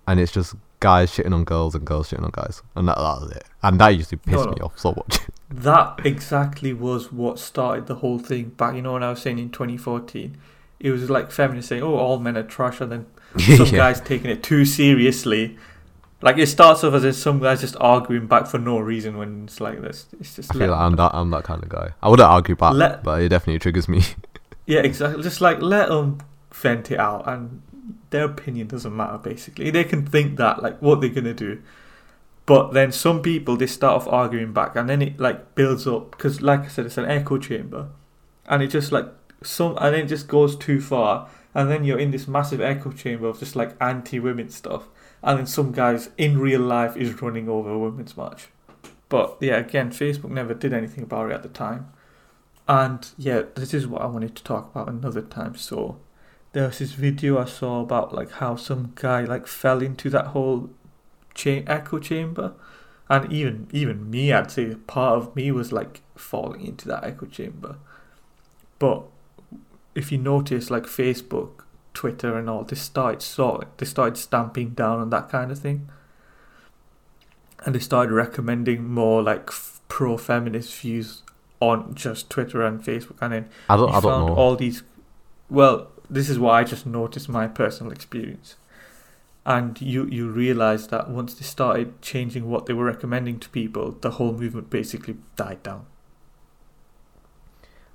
[0.07, 3.37] and it's just guys shitting on girls and girls shitting on guys, and that that's
[3.37, 3.45] it.
[3.62, 4.51] And that used to piss No, no.
[4.53, 5.20] me off so much.
[5.51, 9.37] that exactly was what started the whole thing back you know when i was saying
[9.41, 10.37] in 2014
[10.78, 13.07] it was like feminists saying oh all men are trash and then
[13.57, 13.76] some Yeah.
[13.76, 15.57] guys taking it too seriously.
[16.22, 19.45] Like it starts off as if some guys just arguing back for no reason when
[19.45, 20.07] it's like this.
[20.20, 21.91] It's just I feel like I'm that I'm that kind of guy.
[22.03, 24.03] I wouldn't argue back, Let- but it definitely triggers me.
[24.71, 25.23] yeah, exactly.
[25.23, 26.18] Just like let them
[26.53, 27.62] vent it out, and
[28.11, 29.18] their opinion doesn't matter.
[29.18, 31.61] Basically, they can think that like what they're gonna do,
[32.51, 36.11] But then some people they start off arguing back, and then it like builds up
[36.11, 37.91] because, like I said, it's an echo chamber,
[38.47, 39.07] and it just like
[39.41, 42.91] some, and then it just goes too far, and then you're in this massive echo
[42.91, 44.89] chamber of just like anti-women stuff,
[45.23, 48.49] and then some guys in real life is running over a women's march.
[49.09, 51.93] But yeah, again, Facebook never did anything about it at the time.
[52.71, 55.57] And yeah, this is what I wanted to talk about another time.
[55.57, 55.99] So
[56.53, 60.29] there was this video I saw about like how some guy like fell into that
[60.29, 60.71] whole
[61.35, 62.53] cha- echo chamber,
[63.09, 67.27] and even even me, I'd say part of me was like falling into that echo
[67.27, 67.75] chamber.
[68.79, 69.03] But
[69.97, 75.01] if you notice, like Facebook, Twitter, and all, they started sort they started stamping down
[75.01, 75.89] on that kind of thing,
[77.66, 79.51] and they started recommending more like
[79.89, 81.25] pro feminist views
[81.61, 83.89] on just Twitter and Facebook, and then I don't.
[83.89, 84.35] you I don't know.
[84.35, 84.83] all these.
[85.51, 88.57] Well, this is what I just noticed my personal experience,
[89.47, 93.93] and you you realize that once they started changing what they were recommending to people,
[93.93, 95.87] the whole movement basically died down.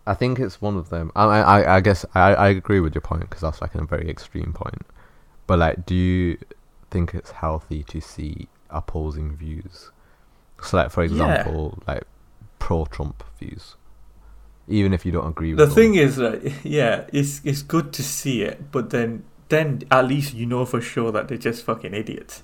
[0.07, 1.11] I think it's one of them.
[1.15, 4.09] I I, I guess I, I agree with your point because that's like a very
[4.09, 4.85] extreme point.
[5.47, 6.37] But like, do you
[6.91, 9.91] think it's healthy to see opposing views?
[10.61, 11.53] So like, for Yeah.
[11.53, 12.03] example, like
[12.65, 13.75] pro-Trump views,
[14.67, 15.75] even if you don't agree with The them.
[15.75, 16.37] thing is that
[16.79, 20.81] yeah, it's it's good to see it, but then then at least you know for
[20.81, 22.43] sure that they're just fucking idiots.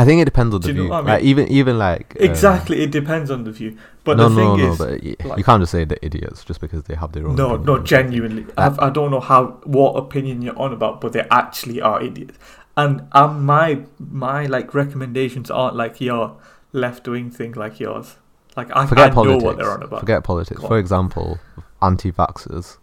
[0.00, 0.92] I think it depends on the you view.
[0.92, 3.76] I Like even even like um, Exactly, it depends on the view.
[4.04, 6.44] But no, the thing no, is, but y- like- you can't just say they're idiots
[6.44, 7.34] just because they have their own.
[7.34, 8.46] No, no, genuinely.
[8.56, 9.40] I've, I don't know how
[9.78, 12.38] what opinion you're on about, but they actually are idiots.
[12.76, 13.68] And um, my
[13.98, 16.36] my like recommendations aren't like your
[16.72, 18.14] left wing thing like yours.
[18.58, 19.42] Like I, Forget I politics.
[19.42, 20.00] know what they're on about.
[20.00, 20.60] Forget politics.
[20.62, 21.38] For example,
[21.80, 22.78] anti-vaxxers,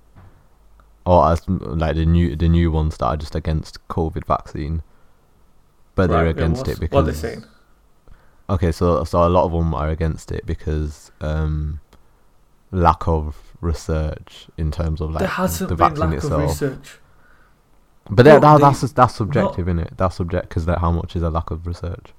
[1.06, 4.84] or as like the new the new ones that are just against COVID vaccine,
[5.96, 7.44] but they're against it because what are they saying?
[8.50, 11.82] okay, so so a lot of them are against it because um,
[12.72, 16.34] lack of research in terms of like there hasn't the been vaccine lack itself.
[16.42, 17.00] of research.
[18.10, 19.98] But that, Bro, that, they- that's that's subjective, innit?
[19.98, 22.14] That's subject because like how much is a lack of research,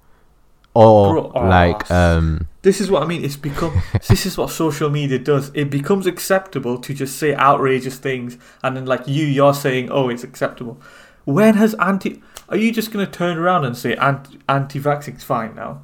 [0.76, 2.46] or Bro, oh, like um.
[2.62, 3.24] This is what I mean.
[3.24, 3.80] It's become.
[4.08, 5.50] this is what social media does.
[5.54, 10.08] It becomes acceptable to just say outrageous things, and then like you, you're saying, "Oh,
[10.08, 10.80] it's acceptable."
[11.24, 12.22] When has anti?
[12.48, 15.82] Are you just gonna turn around and say anti anti-vaxxing's fine now?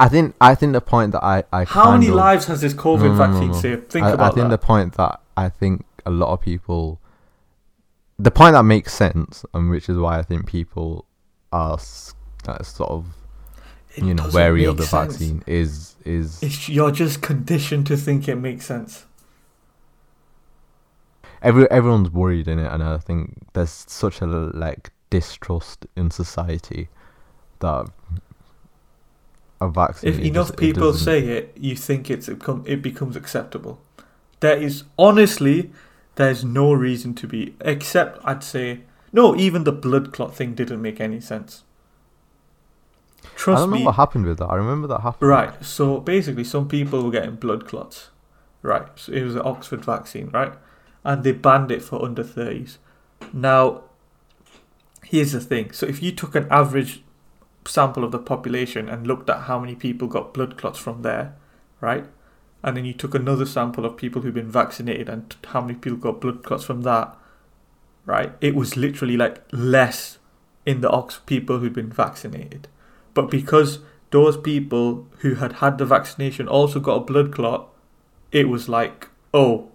[0.00, 2.60] I think I think the point that I I How kind many of, lives has
[2.60, 3.60] this COVID No, no, no, vaccine no.
[3.60, 3.90] saved?
[3.90, 4.60] Think I, about I think that.
[4.60, 7.00] the point that I think a lot of people,
[8.18, 11.04] the point that makes sense, and which is why I think people
[11.52, 12.14] are s-
[12.48, 13.04] uh, sort of
[13.96, 15.14] It you know wary of the sense.
[15.14, 19.04] vaccine, is is It's, you're just conditioned to think it makes sense.
[21.42, 26.88] every everyone's worried in it, and I think there's such a like distrust in society
[27.60, 27.86] that
[29.60, 30.10] a vaccine.
[30.10, 33.80] If enough just- people doesn't- say it, you think it's become, it becomes acceptable.
[34.40, 35.70] There is honestly,
[36.14, 38.82] there's no reason to be, except I'd say
[39.12, 39.36] no.
[39.36, 41.64] Even the blood clot thing didn't make any sense.
[43.46, 43.84] I don't know me.
[43.84, 44.46] what happened with that.
[44.46, 45.28] I remember that happened.
[45.28, 45.64] Right.
[45.64, 48.10] So basically, some people were getting blood clots.
[48.62, 48.86] Right.
[48.96, 50.52] So it was an Oxford vaccine, right?
[51.04, 52.78] And they banned it for under 30s.
[53.32, 53.82] Now,
[55.04, 55.72] here's the thing.
[55.72, 57.02] So if you took an average
[57.66, 61.34] sample of the population and looked at how many people got blood clots from there,
[61.80, 62.06] right?
[62.62, 65.98] And then you took another sample of people who've been vaccinated and how many people
[65.98, 67.16] got blood clots from that,
[68.04, 68.32] right?
[68.40, 70.18] It was literally like less
[70.66, 72.68] in the Ox people who'd been vaccinated.
[73.14, 73.80] But because
[74.10, 77.68] those people who had had the vaccination also got a blood clot,
[78.32, 79.68] it was like, oh,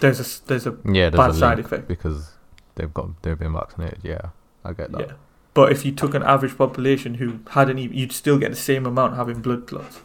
[0.00, 1.88] there's a s- there's a Yeah, there's bad a side effect.
[1.88, 2.32] because
[2.74, 4.00] they've got they've been vaccinated.
[4.02, 4.30] Yeah,
[4.64, 5.00] I get that.
[5.00, 5.12] yeah.
[5.54, 8.86] But if you took an average population who hadn't, even, you'd still get the same
[8.86, 10.00] amount having blood clots.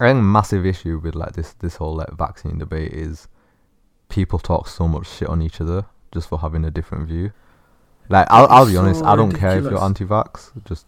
[0.00, 3.28] I think a massive issue with like this this whole like vaccine debate is
[4.08, 7.32] people talk so much shit on each other just for having a different view.
[8.08, 10.86] Like I'll I'll be so honest, I don't care if you're anti-vax, just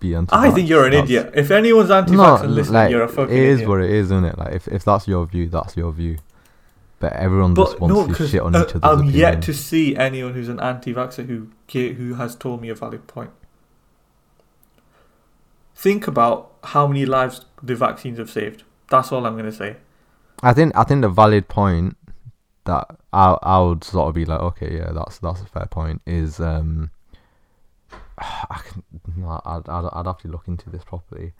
[0.00, 0.36] be anti.
[0.36, 1.32] I think you're an idiot.
[1.34, 3.68] If anyone's anti-vax No, and listening, like you're a fucking it is idiot.
[3.68, 4.38] what it is, isn't it?
[4.38, 6.18] Like if if that's your view, that's your view.
[6.98, 9.14] But everyone But just wants no, to shit on uh, each other's I'm opinion.
[9.18, 11.48] yet to see anyone who's an anti-vaxxer who
[11.94, 13.30] who has told me a valid point.
[15.74, 18.64] Think about how many lives the vaccines have saved.
[18.90, 19.76] That's all I'm going to say.
[20.42, 21.96] I think I think the valid point
[22.64, 26.02] that I I would sort of be like, okay, yeah, that's that's a fair point.
[26.06, 26.90] Is um,
[28.50, 28.82] I can
[29.16, 31.32] no, I'd, I'd I'd have to look into this properly.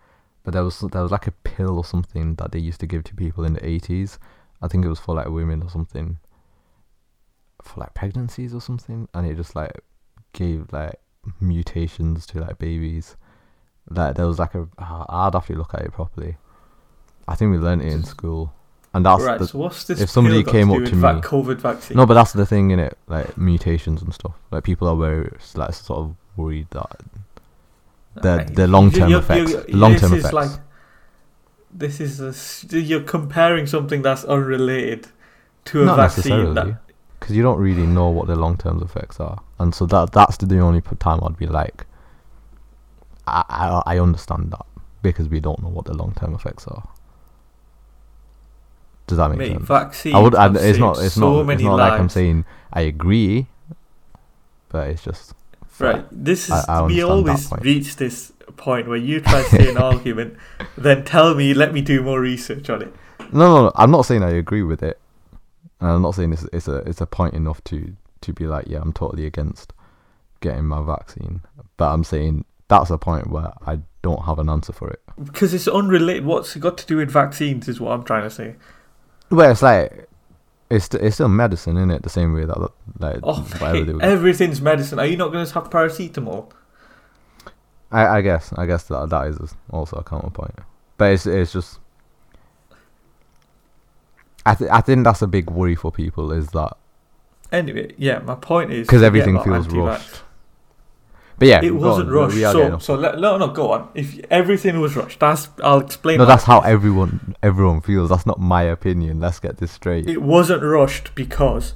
[0.42, 3.04] But there was there was like a pill or something that they used to give
[3.04, 4.18] to people in the eighties.
[4.62, 6.18] I think it was for like women or something,
[7.62, 9.72] for like pregnancies or something, and it just like
[10.32, 10.98] gave like
[11.40, 13.16] mutations to like babies,
[13.90, 14.66] that there was like a.
[14.78, 16.36] I'd have to look at it properly.
[17.28, 18.52] I think we learned it in school,
[18.92, 19.38] and that's right.
[19.38, 20.00] the, so what's this?
[20.00, 21.96] if somebody came up to me- COVID vaccine.
[21.96, 24.34] no, but that's the thing in it, like mutations and stuff.
[24.50, 27.00] Like people are very like sort of worried that
[28.14, 30.26] the the long term effects, long term effects.
[30.26, 30.50] is like
[31.72, 35.08] this is a you're comparing something that's unrelated
[35.66, 36.54] to a Not vaccine.
[36.54, 36.80] That,
[37.18, 40.36] because you don't really know what the long term effects are, and so that that's
[40.38, 41.86] the only time I'd be like,
[43.26, 44.66] I I, I understand that
[45.02, 46.88] because we don't know what the long term effects are.
[49.06, 49.66] Does that make mate, sense?
[49.66, 50.14] vaccines.
[50.14, 50.34] I would.
[50.34, 50.98] I, it's not.
[50.98, 51.46] It's so not.
[51.46, 52.14] many It's not like I'm lives.
[52.14, 53.48] saying I agree,
[54.68, 55.34] but it's just
[55.80, 56.04] Right.
[56.12, 59.78] This is I- I we always reach this point where you try to say an
[59.90, 60.36] argument,
[60.76, 62.94] then tell me, let me do more research on it.
[63.32, 63.72] No, no, no.
[63.76, 64.98] I'm not saying I agree with it.
[65.80, 68.66] And I'm not saying it's it's a it's a point enough to to be like,
[68.68, 69.72] yeah, I'm totally against
[70.40, 71.40] getting my vaccine.
[71.78, 75.00] But I'm saying that's a point where I don't have an answer for it.
[75.22, 76.24] Because it's unrelated.
[76.26, 77.68] What's it got to do with vaccines?
[77.68, 78.56] Is what I'm trying to say.
[79.30, 80.08] Well, it's like
[80.70, 82.02] it's st- it's still medicine, isn't it?
[82.02, 82.58] The same way that
[82.98, 84.02] like Oh, whatever mate, they would.
[84.02, 84.98] everything's medicine.
[84.98, 86.50] Are you not going to have paracetamol?
[87.92, 90.54] I I guess I guess that that is also a counterpoint.
[90.96, 91.78] But it's it's just.
[94.46, 96.76] I th- I think that's a big worry for people is that
[97.52, 99.86] Anyway, yeah, my point is 'Cause forget everything feels anti-vax.
[99.86, 100.22] rushed.
[101.40, 102.36] But yeah, It wasn't on, rushed.
[102.36, 103.88] So, so let, no, no, go on.
[103.94, 106.18] If everything was rushed, that's I'll explain.
[106.18, 108.10] No, that's how everyone everyone feels.
[108.10, 109.20] That's not my opinion.
[109.20, 110.06] Let's get this straight.
[110.06, 111.72] It wasn't rushed because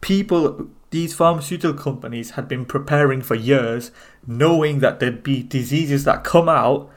[0.00, 3.90] people, these pharmaceutical companies had been preparing for years,
[4.26, 6.90] knowing that there'd be diseases that come out,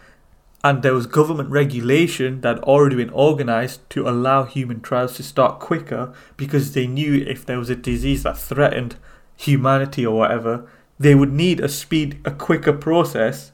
[0.63, 5.23] and there was government regulation that had already been organized to allow human trials to
[5.23, 8.95] start quicker because they knew if there was a disease that threatened
[9.35, 10.65] humanity or whatever,
[10.99, 13.51] they would need a speed, a quicker process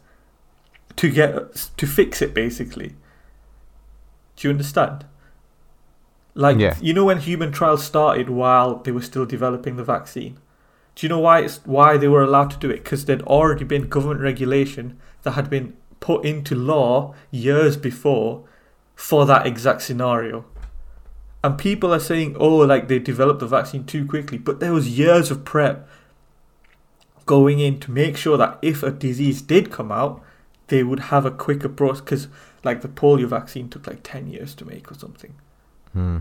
[0.95, 2.95] to get to fix it basically.
[4.35, 5.05] Do you understand?
[6.33, 6.75] Like Yeah.
[6.81, 10.37] you know when human trials started while they were still developing the vaccine.
[10.95, 12.83] Do you know why it's why they were allowed to do it?
[12.83, 18.43] Because there'd already been government regulation that had been put into law years before
[18.95, 20.45] for that exact scenario.
[21.43, 24.97] And people are saying, oh, like they developed the vaccine too quickly, but there was
[24.97, 25.87] years of prep
[27.35, 30.21] going in to make sure that if a disease did come out,
[30.67, 32.01] they would have a quicker process.
[32.01, 32.27] Because
[32.63, 35.33] like the polio vaccine took like ten years to make or something
[35.93, 36.19] Hmm.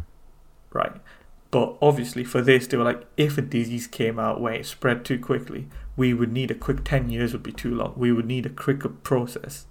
[0.73, 0.97] right?
[1.51, 5.05] But obviously, for this, they were like, if a disease came out where it spread
[5.05, 5.63] too quickly,
[5.97, 7.93] we would need a quick 10 years would be too long.
[7.97, 9.67] We would need a quicker process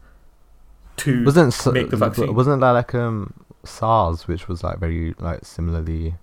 [0.97, 1.23] to.
[1.23, 2.35] Wasn't make the vaccine.
[2.35, 3.33] wasn't that like um
[3.63, 6.15] SARS, which was like very like similarly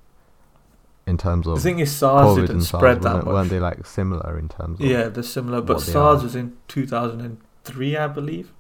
[1.07, 1.57] in terms of.
[1.57, 3.27] the thing is, SARS COVID didn't spread SARS, that much.
[3.27, 7.97] weren't they like similar in terms of yeah, they're similar, but SARS was in 2003,
[7.97, 8.53] I believe,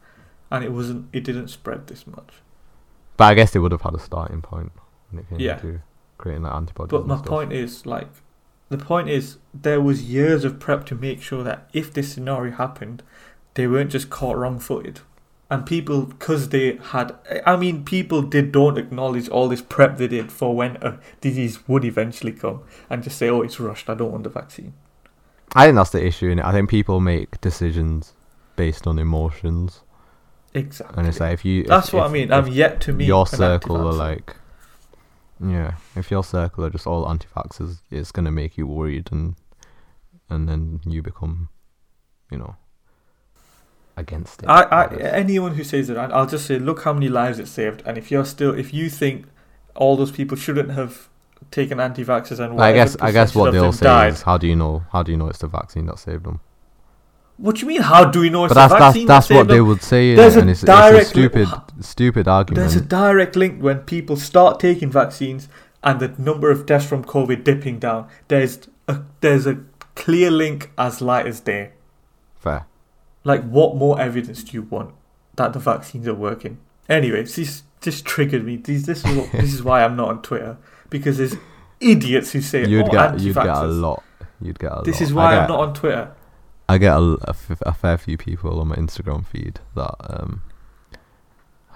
[0.50, 1.08] and it wasn't.
[1.12, 2.34] It didn't spread this much.
[3.16, 4.72] But I guess they would have had a starting point
[5.10, 5.56] when it came Yeah.
[5.56, 5.80] to
[6.18, 6.90] creating that antibody.
[6.90, 7.26] But my stuff.
[7.26, 8.08] point is, like,
[8.68, 12.52] the point is, there was years of prep to make sure that if this scenario
[12.52, 13.02] happened,
[13.54, 15.00] they weren't just caught wrong-footed.
[15.48, 17.14] And people, because they had,
[17.46, 21.68] I mean, people did don't acknowledge all this prep they did for when a disease
[21.68, 23.88] would eventually come, and just say, "Oh, it's rushed.
[23.88, 24.74] I don't want the vaccine."
[25.54, 26.44] I think that's the issue in it.
[26.44, 28.12] I think people make decisions
[28.56, 29.82] based on emotions,
[30.52, 30.98] Exactly.
[30.98, 32.32] and it's like if you if- That's what I mean.
[32.32, 34.34] I'm yet to meet your circle are like
[35.38, 39.34] yeah if your circle are just all anti-vaxxers it's going to make you worried and
[40.30, 41.50] and then you become
[42.30, 42.56] you know
[43.96, 47.38] against it I, I, anyone who says it, I'll just say, look how many lives
[47.38, 47.82] it saved.
[47.86, 49.26] And if you're still, if you think
[49.74, 51.08] all those people shouldn't have
[51.50, 54.56] taken anti-vaxxers and I guess I guess what they'll say died, is how do you
[54.56, 56.40] know how do you know it's the vaccine that saved them
[57.38, 57.82] what do you mean?
[57.82, 59.60] How do we know it's but that's the that's vaccine that's that what saved they
[59.60, 60.16] would say innit?
[60.16, 61.48] There's a and it's, it's a direct li- stupid
[61.80, 65.48] stupid argument There's a direct link when people start taking vaccines
[65.82, 68.08] and the number of deaths from COVID dipping down.
[68.28, 69.60] There's a there's a
[69.94, 71.72] clear link as light as day.
[73.26, 74.94] Like, what more evidence do you want
[75.34, 76.58] that the vaccines are working?
[76.88, 78.56] Anyway, this this triggered me.
[78.56, 80.56] This this is what, this is why I'm not on Twitter
[80.90, 81.34] because there's
[81.80, 84.04] idiots who say you'd oh, get you'd get a lot
[84.40, 86.12] you'd get a This lot is why get, I'm not on Twitter.
[86.68, 90.42] I get a, a f- a fair few people on my Instagram feed that um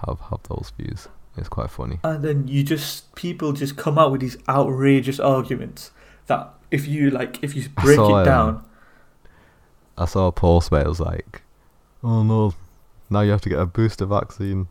[0.06, 1.08] have have those views.
[1.36, 1.98] It's quite funny.
[2.04, 5.90] And then you just people just come out with these outrageous arguments
[6.28, 8.64] that if you like if you break saw, it um, down,
[10.00, 11.42] I saw a post where it was like,
[12.02, 12.54] "Oh no,
[13.10, 14.68] now you have to get a booster vaccine.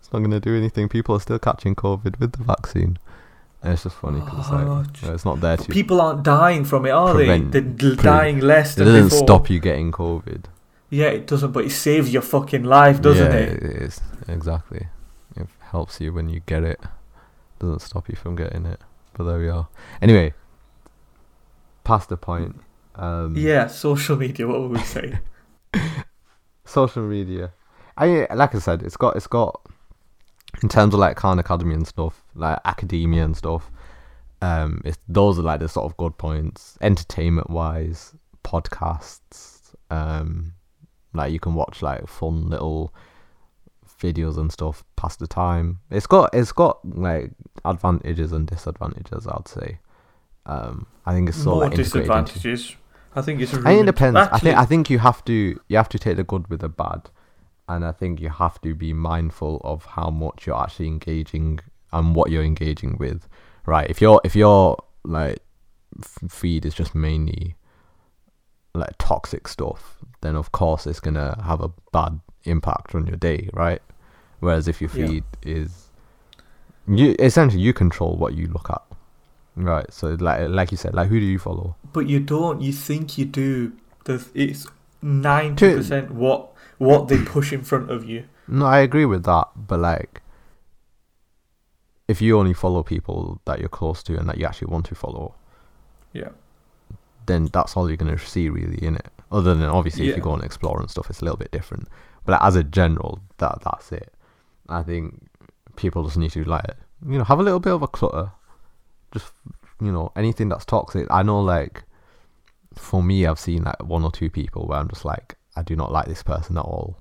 [0.00, 0.88] It's not going to do anything.
[0.88, 2.98] People are still catching COVID with the vaccine."
[3.62, 5.64] And it's just funny because it's Oh, like uh, it's not there to.
[5.72, 7.60] people aren't dying from it, are prevent- they?
[7.60, 9.18] They're dying less it than doesn't before.
[9.26, 10.44] stop you getting COVID.
[10.88, 13.62] Yeah, it doesn't, but it saves your fucking life, doesn't yeah, it?
[13.62, 14.86] it is exactly.
[15.34, 16.80] It helps you when you get it.
[17.58, 18.80] Doesn't stop you from getting it.
[19.14, 19.66] But there we are.
[20.00, 20.34] Anyway,
[21.82, 22.60] past the point.
[22.96, 24.46] Um, Yeah, social media.
[24.46, 25.18] What would we say?
[26.64, 27.52] social media.
[27.96, 29.60] I like I said, it's got it's got
[30.62, 33.70] in terms of like Khan Academy and stuff, like academia and stuff.
[34.42, 36.76] Um, it's those are like the sort of good points.
[36.80, 39.74] Entertainment wise, podcasts.
[39.90, 40.52] Um,
[41.14, 42.92] like you can watch like fun little
[44.00, 45.78] videos and stuff pass the time.
[45.90, 47.30] It's got it's got like
[47.64, 49.26] advantages and disadvantages.
[49.26, 49.78] I'd say.
[50.44, 52.76] Um, I think it's sort More of like integrated into- disadvantages.
[53.16, 53.54] I think it's.
[53.54, 54.18] I think it depends.
[54.18, 56.68] I think I think you have to you have to take the good with the
[56.68, 57.08] bad,
[57.68, 61.60] and I think you have to be mindful of how much you're actually engaging
[61.92, 63.26] and what you're engaging with.
[63.64, 63.88] Right?
[63.90, 65.38] If you're if your like
[66.28, 67.56] feed is just mainly
[68.74, 73.48] like toxic stuff, then of course it's gonna have a bad impact on your day,
[73.54, 73.80] right?
[74.40, 75.06] Whereas if your Yeah.
[75.06, 75.88] feed is
[76.86, 78.82] you essentially you control what you look at,
[79.56, 79.90] right?
[79.92, 81.74] So like like you said, like who do you follow?
[81.92, 82.60] But you don't.
[82.60, 83.72] You think you do.
[84.04, 84.66] The it's
[85.02, 88.24] ninety percent what what they push in front of you.
[88.46, 90.22] No, I agree with that, but like,
[92.08, 94.94] if you only follow people that you're close to and that you actually want to
[94.94, 95.34] follow,
[96.12, 96.28] Yeah.
[97.26, 99.08] then that's all you're gonna see, really, in it.
[99.32, 101.88] Other than obviously, if you go and explore and stuff, it's a little bit different.
[102.24, 104.12] But like, as a general, that that's it.
[104.68, 105.26] I think
[105.74, 106.64] people just need to like,
[107.04, 108.30] you know, have a little bit of a clutter.
[109.16, 109.32] Just
[109.80, 111.06] you know, anything that's toxic.
[111.10, 111.84] I know, like,
[112.74, 115.76] for me, I've seen like one or two people where I'm just like, I do
[115.76, 117.00] not like this person at all,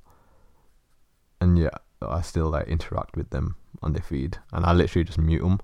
[1.41, 5.18] and yet I still like interact with them on their feed, and I literally just
[5.18, 5.59] mute them.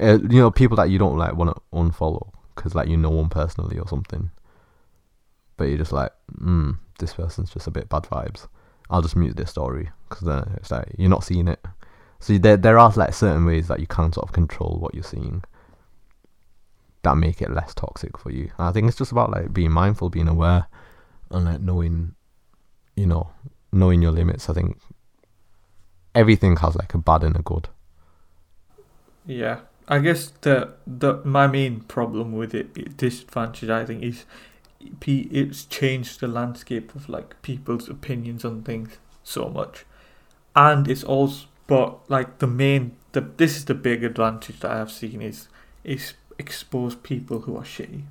[0.00, 3.16] Uh, you know, people that you don't like want to unfollow because like you know
[3.16, 4.30] them personally or something,
[5.56, 8.48] but you're just like, hmm, this person's just a bit bad vibes.
[8.90, 11.64] I'll just mute their story because then it's like you're not seeing it.
[12.20, 15.02] So there there are like certain ways that you can sort of control what you're
[15.02, 15.42] seeing
[17.02, 18.50] that make it less toxic for you.
[18.58, 20.66] And I think it's just about like being mindful, being aware,
[21.30, 22.14] and like knowing,
[22.96, 23.30] you know,
[23.72, 24.48] knowing your limits.
[24.48, 24.78] I think
[26.14, 27.68] everything has like a bad and a good.
[29.26, 34.24] Yeah, I guess the the my main problem with it, disadvantage, I think, is
[34.80, 39.84] it's changed the landscape of like people's opinions on things so much,
[40.54, 44.78] and it's also but like the main the this is the big advantage that I
[44.78, 45.48] have seen is
[45.84, 48.02] is expose people who are shitty.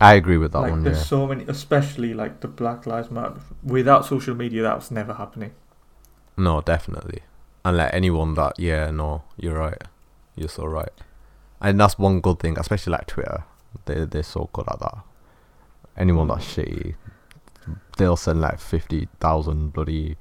[0.00, 0.82] I agree with that like one.
[0.82, 3.36] there's Yeah, so many, especially like the Black Lives Matter.
[3.62, 5.52] Without social media, that was never happening.
[6.36, 7.20] no, definitely.
[7.64, 9.80] And like anyone that, yeah, no, you're right.
[10.34, 10.90] You're so right.
[11.60, 13.44] And that's one good thing, especially like Twitter.
[13.84, 14.98] They they're so good at that.
[15.96, 16.94] Anyone that's shitty,
[17.96, 20.16] they'll send like fifty thousand bloody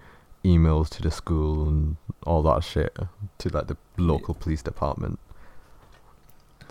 [0.45, 1.97] emails to the school and
[2.27, 2.95] all that shit
[3.39, 5.17] to like the local police department.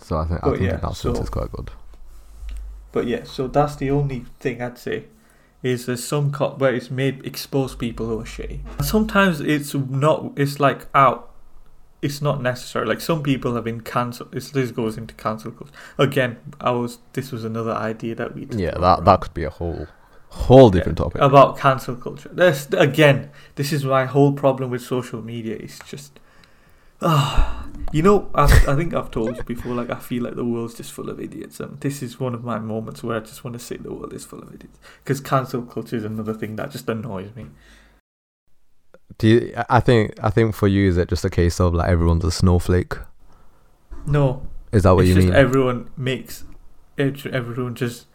[0.01, 1.71] So I think I But think yeah, in that sense so- it's quite good.
[2.93, 5.05] But yeah, so that's the only thing I'd say.
[5.63, 8.61] Is there's some co- where it's made expose people who are shitty.
[8.83, 10.33] Sometimes it's not.
[10.37, 11.31] It's like out.
[12.01, 12.87] It's not necessary.
[12.87, 14.33] Like some people have been cancelled.
[14.33, 16.39] This this goes into cancel culture again.
[16.61, 16.99] I was.
[17.13, 18.47] This was another idea that we.
[18.51, 19.87] Yeah, that that could be a whole
[20.31, 21.21] whole different Yeah, topic.
[21.21, 22.31] about cancel culture.
[22.33, 25.57] This again, this is my whole problem with social media.
[25.57, 26.19] It's just,
[27.03, 29.75] ah, you know, I've, I think I've told you before.
[29.75, 32.45] Like, I feel like the world's just full of idiots, and this is one of
[32.45, 34.79] my moments where I just want to say the world is full of idiots.
[35.03, 37.47] Because cancel culture is another thing that just annoys me.
[39.19, 41.91] Do you, I think I think for you is it just a case of like
[41.91, 42.95] everyone's a snowflake?
[44.07, 45.35] No, Is that what it's you just mean?
[45.35, 46.45] everyone makes
[46.97, 48.07] ev- everyone just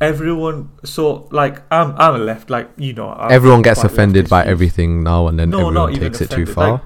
[0.00, 0.70] everyone.
[0.84, 2.50] So like, I'm I'm a left.
[2.50, 5.92] Like you know, I'm everyone gets offended by everything now and then no, not everyone
[5.92, 6.72] even takes it too far.
[6.72, 6.82] Like,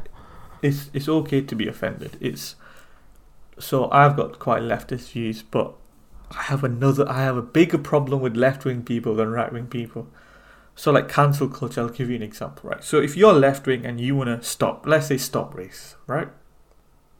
[0.65, 2.17] it's it's okay to be offended.
[2.21, 2.57] It's
[3.59, 5.75] so I've got quite leftist views, but
[6.31, 7.09] I have another.
[7.09, 10.09] I have a bigger problem with left wing people than right wing people.
[10.75, 11.83] So like cancel culture.
[11.83, 12.83] I'll give you an example, right?
[12.83, 16.29] So if you're left wing and you want to stop, let's say stop race, right?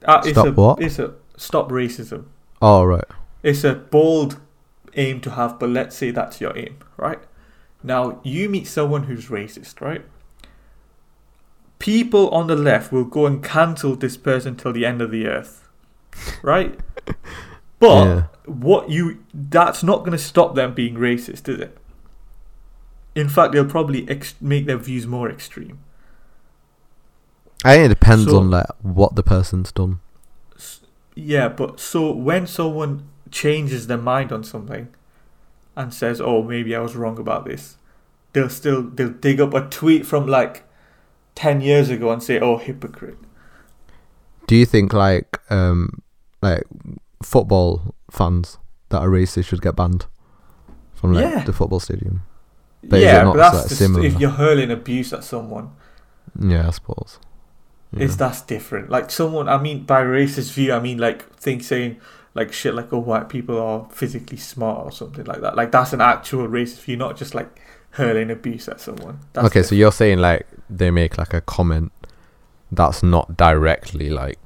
[0.05, 0.83] Uh, it's Stop a, what?
[0.83, 2.25] It's a stop racism.
[2.63, 3.05] oh right.
[3.43, 4.41] It's a bold
[4.95, 7.21] aim to have, but let's say that's your aim, right?
[7.83, 10.05] Now you meet someone who's racist, right?
[11.85, 15.27] People on the left will go and cancel this person till the end of the
[15.27, 15.69] earth,
[16.43, 16.79] right?
[17.79, 18.23] But Yeah.
[18.47, 21.77] what you that's not going to stop them being racist, is it?
[23.15, 25.79] In fact, they'll probably ex- make their views more extreme.
[27.65, 30.01] I think it depends So- on like what the person's done.
[31.15, 34.89] Yeah, but so when someone changes their mind on something,
[35.77, 37.77] and says, "Oh, maybe I was wrong about this,"
[38.33, 40.63] they'll still they'll dig up a tweet from like
[41.35, 43.19] ten years ago and say, "Oh, hypocrite."
[44.47, 46.03] Do you think like um
[46.43, 46.65] like
[47.23, 48.59] football fans
[48.91, 50.07] that are racist should get banned
[50.95, 51.45] from like Yeah.
[51.45, 52.23] the football stadium?
[52.83, 54.05] But yeah, but that's just, similar?
[54.05, 55.71] if you're hurling abuse at someone,
[56.39, 57.19] Yeah, I suppose.
[57.93, 58.05] Yeah.
[58.05, 58.91] is that's different.
[58.91, 61.97] Like someone, I mean, by racist view, I mean like think saying
[62.35, 65.57] like shit like oh white people are physically smart or something like that.
[65.57, 67.49] Like that's an actual racist view, not just like
[67.91, 69.21] hurling abuse at someone.
[69.33, 71.93] That's okay, so you're saying like they make like a comment
[72.73, 74.39] that's not directly like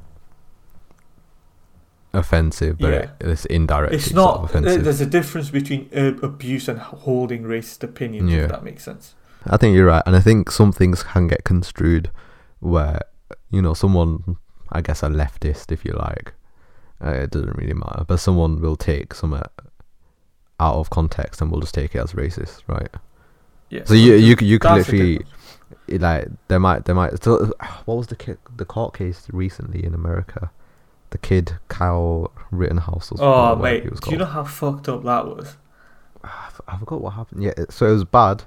[2.12, 2.98] offensive, but Yeah.
[2.98, 4.36] it, it's indirectly it's sort not.
[4.38, 4.84] of offensive.
[4.84, 8.30] There's a difference between uh, abuse and holding racist opinions.
[8.30, 8.44] Yeah.
[8.44, 9.14] If that makes sense.
[9.46, 12.10] I think you're right, and I think some things can get construed
[12.60, 13.00] where
[13.50, 14.36] you know someone,
[14.72, 16.32] I guess a leftist, if you like,
[17.04, 19.42] uh, it doesn't really matter, but someone will take some uh,
[20.58, 22.90] out of context and will just take it as racist, right?
[23.70, 23.84] Yeah.
[23.84, 25.20] So you you could you could literally.
[25.86, 27.52] It, like there might there might so
[27.84, 30.50] what was the ki- the court case recently in America?
[31.10, 33.10] The kid Kyle Rittenhouse.
[33.12, 35.56] Or Oh mate, he was do you know how fucked up that was?
[36.24, 37.42] I forgot what happened.
[37.42, 38.44] Yeah, so it was bad,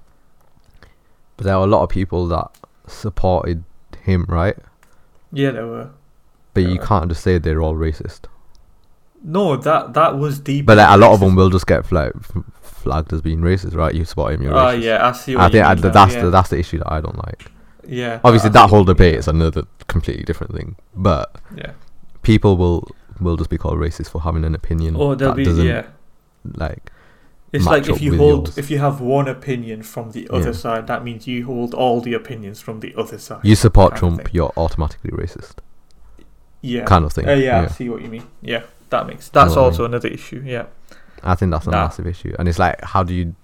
[1.37, 2.51] but there were a lot of people that
[2.87, 3.63] supported
[4.03, 4.55] him, right?
[5.31, 5.89] Yeah, there were.
[6.53, 6.85] But you Yeah.
[6.85, 8.25] can't just say they're all racist.
[9.23, 10.65] No, that that was deep.
[10.65, 12.11] But like, a lot of them will just get flag,
[12.61, 13.93] flagged as being racist, right?
[13.93, 14.81] You spot him, you're Oh racist.
[14.83, 15.35] yeah, I see.
[15.35, 16.21] What I you think I, now, that's yeah.
[16.23, 17.51] the that's the issue that I don't like.
[17.87, 18.19] yeah.
[18.23, 20.75] Obviously, that whole debate is another completely different thing.
[20.95, 21.35] But.
[21.55, 21.71] Yeah.
[22.23, 22.87] people will
[23.19, 25.87] will just be called racist for having an opinion Or there'll that be yeah.
[26.43, 26.91] like.
[27.53, 28.57] It's like if you hold yours.
[28.57, 30.63] if you have one opinion from the other Yeah.
[30.63, 33.41] side, that means you hold all the opinions from the other side.
[33.43, 35.55] You support Trump, you're automatically racist,
[36.61, 36.85] yeah.
[36.85, 37.27] kind of thing.
[37.27, 38.23] Uh, yeah, I see what you mean.
[38.41, 40.41] Yeah, that makes that's what I also another issue.
[40.45, 40.65] Yeah.
[41.23, 41.83] I think that's a Nah.
[41.85, 43.35] massive issue, and it's like, how do you?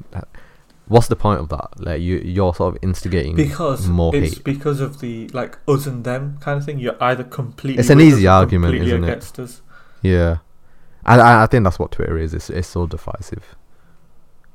[0.88, 1.68] What's the point of that?
[1.80, 4.44] Like you, you're sort of instigating Because more it's hate.
[4.44, 6.80] because of the like us and them kind of thing.
[6.80, 9.40] You're either completely It's an easy argument, isn't it?
[9.40, 9.62] us.
[10.02, 10.38] Yeah,
[11.06, 12.34] and I, I think that's what Twitter is.
[12.34, 13.56] It's it's so divisive.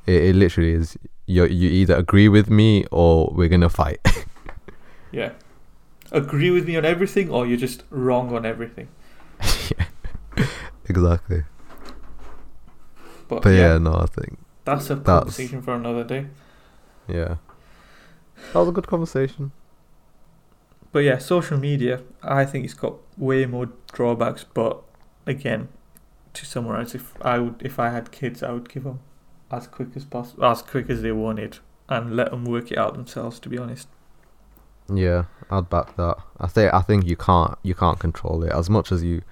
[0.06, 0.96] It, it literally is.
[1.26, 3.98] You you either agree with me or we're gonna fight.
[5.12, 5.32] Yeah.
[6.10, 8.88] Agree with me on everything, or you're just wrong on everything.
[9.42, 9.84] yeah,
[10.88, 11.44] exactly.
[13.28, 16.26] But, But yeah, yeah, no, I think that's a that's- conversation for another day.
[17.08, 17.36] yeah,
[18.52, 19.52] that was a good conversation.
[20.92, 24.44] But yeah, social media, I think it's got way more drawbacks.
[24.44, 24.82] But
[25.26, 25.68] again,
[26.34, 29.00] to summarize, if I would, if I had kids, I would give them
[29.50, 31.58] as quick as possible, as quick as they wanted,
[31.88, 33.40] and let them work it out themselves.
[33.40, 33.88] To be honest,
[34.92, 36.18] Yeah, I'd back that.
[36.38, 39.22] I think I think you can't you can't control it as much as you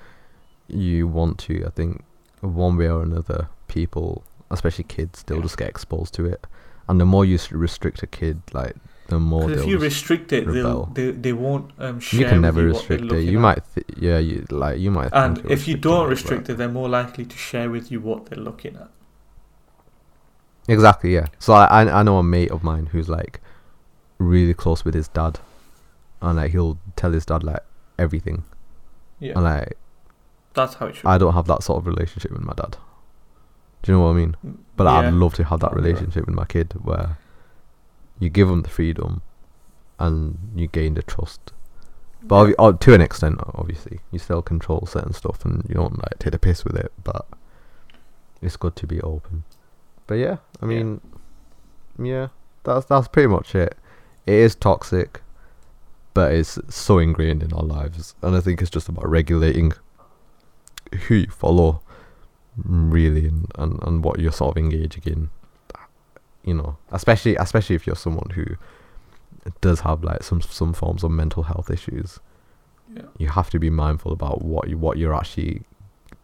[0.75, 1.65] you want to.
[1.67, 2.05] I think
[2.41, 6.47] one way or another, people, especially kids, they'll just get exposed to it,
[6.89, 8.75] and the more you restrict a kid, like
[9.09, 12.21] the more if you restrict it, they'll, they they won't um, share.
[12.21, 13.23] you can never you restrict it.
[13.23, 13.43] You at.
[13.43, 15.11] might, th- yeah, you like you might.
[15.13, 18.27] And if you don't restrict but- it, they're more likely to share with you what
[18.27, 18.89] they're looking at.
[20.69, 21.27] exactly, yeah.
[21.39, 23.41] So I I I know a mate of mine who's like
[24.19, 25.39] really close with his dad,
[26.23, 27.61] and like he'll tell his dad like
[27.99, 28.45] everything,
[29.19, 29.77] Yeah, and like
[30.55, 31.07] that's how it should.
[31.07, 32.77] I don't have that sort of relationship with my dad.
[33.83, 34.37] Do you know what I mean?
[34.77, 35.09] But yeah.
[35.09, 35.95] I'd love to have that That'd be right.
[35.97, 37.17] relationship with my kid where
[38.19, 39.23] you give them the freedom
[39.99, 41.53] and you gain the trust.
[42.23, 45.97] But obvi- oh, to an extent, obviously, you still control certain stuff and you don't
[45.99, 46.93] like take the piss with it.
[47.03, 47.27] But
[48.43, 49.45] it's good to be open.
[50.07, 50.69] But yeah, I Yeah.
[50.69, 51.01] mean,
[51.99, 52.29] yeah,
[52.65, 53.75] that's that's pretty much it.
[54.27, 55.23] It is toxic,
[56.13, 59.73] but it's so ingrained in our lives, and I think it's just about regulating
[61.07, 61.81] who you follow,
[62.65, 65.31] really, and, and, and what you're sort of engaging in.
[66.43, 68.45] You know, especially especially if you're someone who
[69.61, 72.19] does have like some some forms of mental health issues,
[72.95, 73.03] Yeah.
[73.19, 75.63] you have to be mindful about what you what you're actually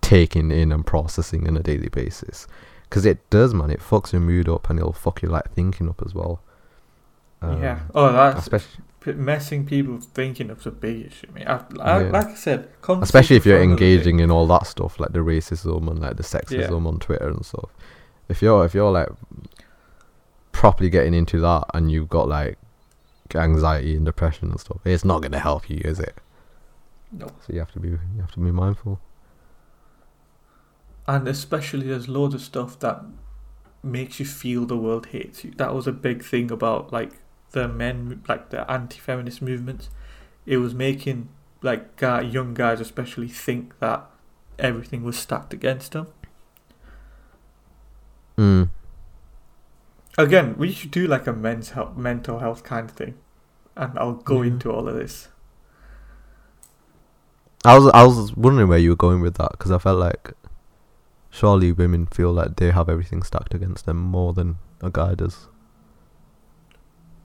[0.01, 2.47] taking in and processing on a daily basis,
[2.89, 3.71] because it does, man.
[3.71, 6.41] It fucks your mood up and it'll fuck your like thinking up as well.
[7.43, 7.73] yeah.
[7.73, 8.85] Um, Oh, that's especially
[9.15, 11.27] messing people thinking of the big issue.
[11.33, 11.47] Mate.
[11.47, 12.11] I, I, Yeah.
[12.11, 13.93] Like I said, especially if you're for another day.
[13.93, 17.45] engaging in all that stuff like the racism and like the sexism on Twitter and
[17.45, 17.71] stuff.
[18.29, 19.09] If you're if you're like
[20.53, 22.59] properly getting into that and you've got like
[23.35, 26.17] anxiety and depression and stuff, it's not gonna help you, is it?
[27.13, 27.27] No.
[27.27, 29.01] So you have to be you have to be mindful.
[31.09, 33.05] And especially, there's loads of stuff that
[33.83, 35.53] makes you feel the world hates you.
[35.53, 37.13] That was a big thing about like
[37.57, 39.89] the men, like the anti-feminist movements.
[40.45, 41.29] It was making
[41.63, 44.05] like guy, young guys, especially, think that
[44.59, 46.07] everything was stacked against them.
[48.39, 48.69] Mm.
[50.19, 53.15] Again, we should do like a men's health, mental health kind of thing,
[53.75, 54.49] and I'll go Yeah.
[54.53, 55.29] into all of this.
[57.65, 60.33] I was I was wondering where you were going with that because I felt like
[61.31, 65.49] surely women feel like they have everything stacked against them more than a guy does.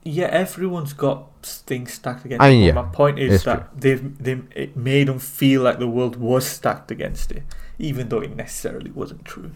[0.03, 2.75] Yeah, everyone's got things stacked against I mean, them.
[2.75, 6.45] yeah, My point is that they've they it made them feel like the world was
[6.45, 7.43] stacked against it,
[7.77, 9.51] even though it necessarily wasn't true.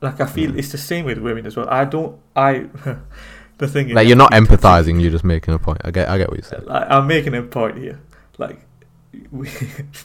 [0.00, 0.58] Like I feel Mm.
[0.58, 1.68] it's the same with women as well.
[1.70, 2.18] I don't.
[2.34, 2.66] I
[3.58, 5.80] the thing is Like you're not empathizing, you're just making a point.
[5.84, 6.64] I get I get what you're saying.
[6.66, 8.00] Like, I'm making a point here.
[8.38, 8.66] Like
[9.30, 9.48] we,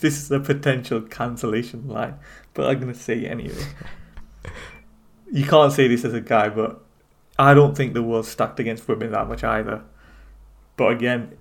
[0.01, 2.15] this is a potential cancellation line,
[2.53, 3.65] but I'm gonna say it anyway.
[5.31, 6.83] You can't say this as a guy, but
[7.39, 9.81] I don't think the world's stacked against women that much either.
[10.77, 11.37] But again,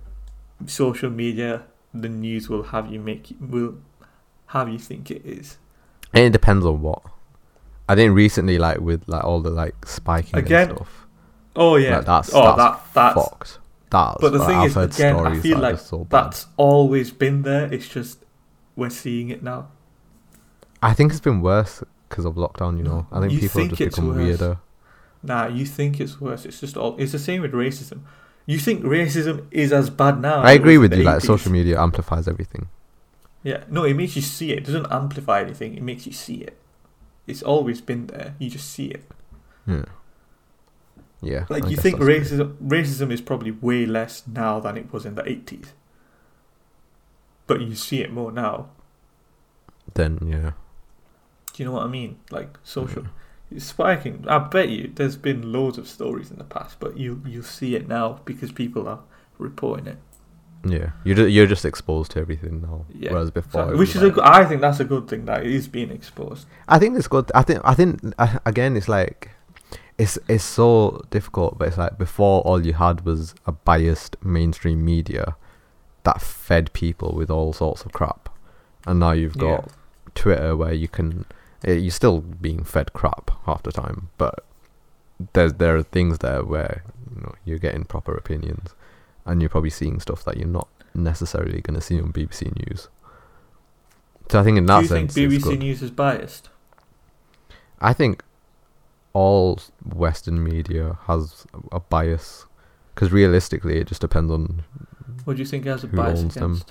[0.65, 1.63] social media,
[1.93, 3.75] the news will have you make will
[4.47, 5.57] have you think it is.
[6.13, 7.01] And it depends on what.
[7.87, 11.05] I think recently, like with like all the like spiking Again, and stuff,
[11.55, 13.59] Oh yeah, like, that's oh that's that that's fucked.
[13.89, 17.71] That's But the like, thing I've is, again, I feel like that's always been there.
[17.73, 18.23] It's just
[18.75, 19.69] we're seeing it now.
[20.81, 22.77] I think it's been worse because of lockdown.
[22.77, 24.17] You know, I think You people think have just become worse.
[24.17, 24.57] weirder.
[25.21, 26.45] Nah, you think it's worse.
[26.45, 26.95] It's just all.
[26.97, 28.01] It's the same with racism.
[28.45, 30.41] You think racism is as bad now.
[30.41, 31.03] I agree with you.
[31.03, 32.69] Like social media amplifies everything.
[33.43, 34.59] Yeah, no, it makes you see it.
[34.59, 35.75] It doesn't amplify anything.
[35.75, 36.57] It makes you see it.
[37.27, 38.35] It's always been there.
[38.39, 39.03] You just see it.
[39.67, 39.85] Yeah.
[41.21, 41.45] Yeah.
[41.49, 42.37] Like I you think that's true.
[42.37, 45.73] racism racism is probably way less now than it was in the eighties.
[47.45, 48.69] But you see it more now.
[49.93, 50.51] Then yeah.
[51.53, 52.17] Do you know what I mean?
[52.31, 53.09] Like social Mm.
[53.51, 54.25] It's spiking.
[54.27, 57.75] I bet you there's been loads of stories in the past, but you you see
[57.75, 58.99] it now because people are
[59.37, 59.97] reporting it.
[60.65, 64.09] Yeah, you're just, you're just exposed to everything now, Yeah, whereas before, which is a
[64.09, 66.47] good, I think that's a good thing that it is being exposed.
[66.67, 67.31] I think it's good.
[67.33, 69.29] I think I think uh, again, it's like
[69.97, 74.83] it's it's so difficult, but it's like before all you had was a biased mainstream
[74.83, 75.37] media
[76.03, 78.27] that fed people with all sorts of crap,
[78.85, 79.73] and now you've got Yeah.
[80.13, 81.25] Twitter where you can
[81.63, 84.45] eh, you're still being fed crap half the time, but
[85.33, 86.83] there's there are things there where
[87.15, 88.75] you know you're getting proper opinions,
[89.25, 92.87] and you're probably seeing stuff that you're not necessarily going to see on BBC News.
[94.31, 95.59] So I think in that sense, Do you think sense, it's BBC.
[95.59, 96.49] News is biased?
[97.81, 98.23] I think
[99.13, 102.45] all Western media has a bias
[102.93, 104.63] because realistically, it just depends on.
[105.23, 106.61] What do you think it has a Who bias owns them?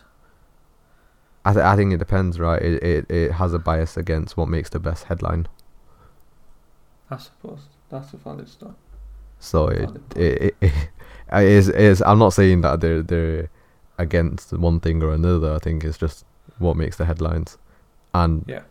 [1.48, 2.60] I th- I think it depends, right?
[2.60, 5.46] It, it it has a bias against what makes the best headline.
[7.10, 7.60] I suppose
[7.90, 8.74] that's a valid start.
[9.38, 10.16] So it point.
[10.16, 10.72] it, it,
[11.32, 12.02] it is is.
[12.02, 13.48] I'm not saying that they're they're
[13.98, 15.54] against one thing or another.
[15.54, 16.24] I think it's just
[16.58, 17.56] what makes the headlines,
[18.12, 18.62] and Yeah.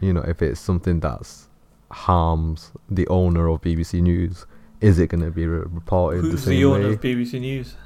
[0.00, 1.48] you know if it's something that's
[1.90, 4.44] harms the owner of BBC News,
[4.80, 6.94] is it going to be re- reported the Who's same the owner way?
[6.94, 7.76] of BBC News?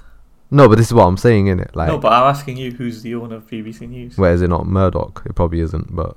[0.50, 1.74] No, but this is what I'm saying, in it.
[1.74, 4.16] Like, no, but I'm asking you, who's the owner of BBC News?
[4.16, 5.22] where is it not Murdoch?
[5.26, 6.16] It probably isn't, but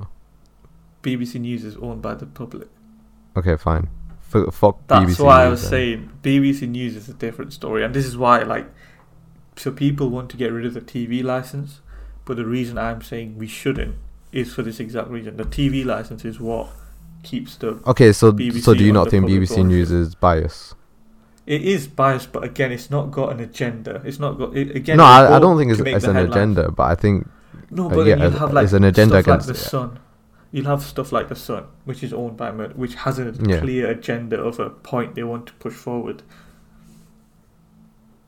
[1.04, 2.68] BBC News is owned by the public.
[3.38, 3.90] okay, fine.
[4.34, 5.70] F- fuck That's BBC why I News was then.
[5.72, 8.70] saying BBC News is a different story, and this is why, like,
[9.56, 11.82] so people want to get rid of the TV license,
[12.26, 13.96] but the reason I'm saying we shouldn't
[14.32, 15.38] is for this exact reason.
[15.38, 16.70] The TV license is what
[17.24, 17.80] keeps the.
[17.88, 20.76] Okay, so BBC so do you not think BBC News is biased?
[21.50, 24.02] It is biased, but again, it's not got an agenda.
[24.06, 24.98] It's not got it, again.
[24.98, 26.36] no, I, I don't think it's, it's an headlines.
[26.36, 27.28] agenda, but I think
[27.72, 29.54] No, Uh, but yeah, then you'll have like it's an agenda stuff like against the
[29.54, 29.70] it.
[29.74, 30.00] Sun.
[30.52, 33.60] You'll have stuff like the Sun, which is owned by Murdoch, which has a Yeah.
[33.62, 36.22] clear agenda of a point they want to push forward.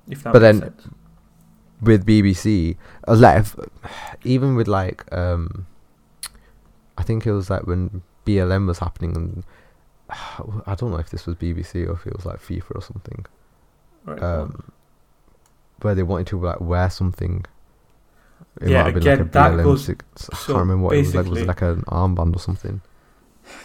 [0.09, 0.87] If that But then- sense.
[1.81, 2.77] with BBC,
[3.07, 3.55] uh, like if,
[4.23, 5.65] even with like um,
[6.97, 9.43] I think it was like when BLM was happening, and
[10.67, 13.25] I don't know if this was BBC or if it was like FIFA or something.
[14.05, 14.71] Right, um,
[15.81, 17.45] where they wanted to like wear something.
[18.59, 19.63] It Yeah, might have been again, like a that BLM.
[19.63, 21.25] goes- sig- I so can't remember what it was like.
[21.27, 22.81] Was it like an armband or something?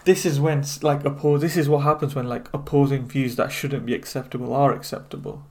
[0.05, 1.41] this is when like oppose.
[1.43, 5.45] This is what happens when like opposing views that shouldn't be acceptable are acceptable.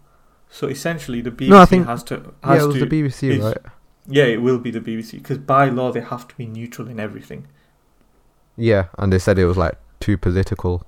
[0.50, 3.40] So essentially, the BBC No, I think- has to Yeah, it was to the BBC,
[3.44, 3.58] right?
[4.08, 7.00] yeah, it will be the BBC because by law they have to be neutral in
[7.00, 7.48] everything.
[8.58, 10.86] Yeah, and they said it was like too political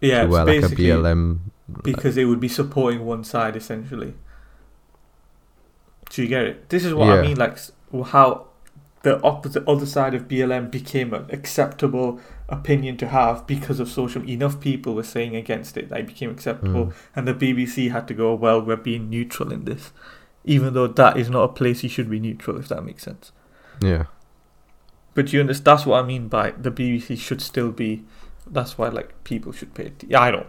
[0.00, 1.38] Yeah, to it's wear like a basically BLM.
[1.82, 4.14] because it would be supporting one side essentially.
[6.10, 6.68] Do you get it?
[6.68, 7.58] This is what I mean, like
[8.06, 8.46] how
[9.02, 14.22] the opposite other side of BLM became an acceptable opinion to have because of social.
[14.28, 16.92] Enough people were saying against it that it became acceptable, Mm.
[17.16, 18.34] and the BBC had to go.
[18.34, 19.92] Well, we're being neutral in this,
[20.44, 22.56] even though that is not a place you should be neutral.
[22.58, 23.32] If that makes sense.
[23.80, 24.04] Yeah,
[25.14, 25.66] But you understand?
[25.66, 28.04] That's what I mean by the BBC should still be.
[28.46, 29.90] That's why like people should pay.
[29.90, 30.46] T- I don't.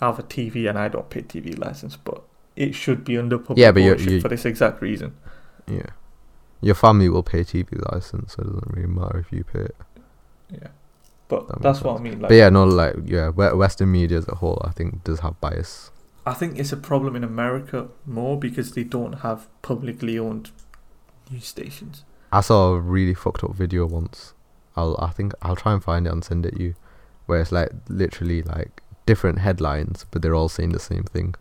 [0.00, 2.22] have a TV and I don't pay TV license, but
[2.56, 5.12] it should be under public Yeah, but ownership you- for this exact reason.
[5.66, 5.90] Yeah.
[6.62, 9.76] Your family will pay TV license, so it doesn't really matter if you pay it.
[10.50, 10.68] Yeah,
[11.28, 12.20] but That that's what I mean.
[12.20, 15.20] Like, but yeah, no, like yeah, we- Western media as a whole, I think, does
[15.20, 15.90] have bias.
[16.26, 20.50] I think it's a problem in America more because they don't have publicly owned
[21.30, 22.04] news stations.
[22.32, 24.32] I saw a really fucked up video once.
[24.76, 26.74] I'll I think I'll try and find it and send it you,
[27.30, 31.34] where it's like literally like different headlines, but they're all saying the same thing.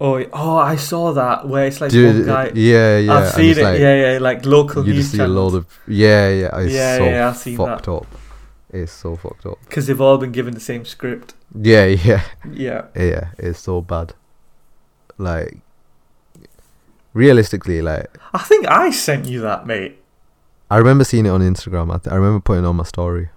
[0.00, 2.52] Oh, oh, I saw that where it's like Dude, one guy.
[2.54, 3.14] yeah, yeah.
[3.14, 3.62] I've seen it.
[3.62, 6.58] like, yeah, yeah, like local You just see a lot of yeah, yeah.
[6.60, 8.06] It's Yeah, so yeah, I've seen fucked up.
[8.70, 9.58] It's so fucked up.
[9.64, 11.34] because they've all been given the same script.
[11.54, 13.28] Yeah, yeah, Yeah, yeah.
[13.38, 14.14] It's so bad.
[15.18, 15.58] Like,
[17.14, 19.98] realistically, like I think I sent you that, mate.
[20.70, 21.94] I remember seeing it on Instagram.
[21.94, 23.30] I, th- I remember putting it on my story.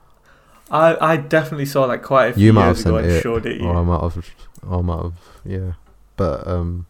[0.71, 3.15] I, I definitely saw that quite a few You might have years ago sent and
[3.15, 3.61] it, showed it.
[3.61, 4.25] or I might have,
[4.67, 5.13] or I might have,
[5.45, 5.71] yeah.
[6.15, 6.85] But um,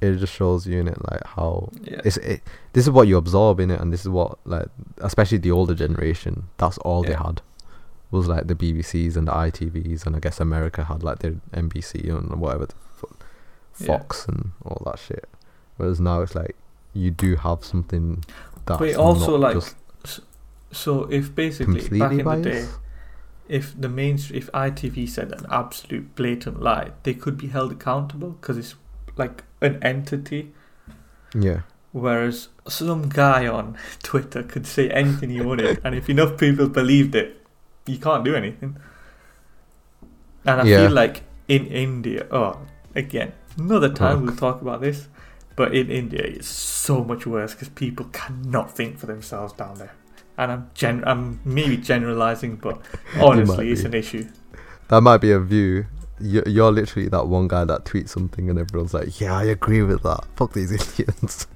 [0.00, 2.00] it just shows you in it like how Yeah.
[2.04, 2.42] it's it.
[2.72, 4.66] This is what you absorb in it, and this is what like,
[4.98, 6.44] especially the older generation.
[6.56, 7.42] That's all they had
[8.10, 12.08] was like the BBCs and the ITVs, and I guess America had like their NBC
[12.10, 13.16] and whatever, the fu-
[13.78, 13.86] Yeah.
[13.86, 15.28] Fox and all that shit.
[15.76, 16.56] Whereas now it's like
[16.92, 18.24] you do have something
[18.66, 19.76] that's But also, like, just
[20.72, 22.66] So if basically back in the day,
[23.48, 28.30] if the main if ITV said an absolute blatant lie, they could be held accountable
[28.30, 28.74] because it's
[29.16, 30.52] like an entity.
[31.34, 31.62] Yeah.
[31.92, 37.14] Whereas some guy on Twitter could say anything he wanted, and if enough people believed
[37.16, 37.44] it,
[37.86, 38.76] you can't do anything.
[40.44, 40.86] And I Yeah.
[40.86, 42.60] feel like in India, oh,
[42.94, 45.08] again, another time we'll talk about this,
[45.56, 49.92] but in India it's so much worse because people cannot think for themselves down there.
[50.40, 52.80] And I'm gen- I'm maybe generalizing, but
[53.20, 54.26] honestly, it's an issue.
[54.88, 55.84] That might be a view.
[56.18, 59.82] You're, you're literally that one guy that tweets something and everyone's like, "Yeah, I agree
[59.82, 60.24] with that.
[60.36, 61.46] Fuck these Indians."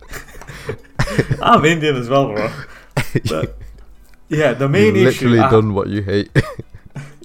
[1.42, 2.50] I'm Indian as well, bro.
[3.28, 3.56] But
[4.28, 5.28] yeah, the main You've issue.
[5.28, 6.30] literally I- done what you hate.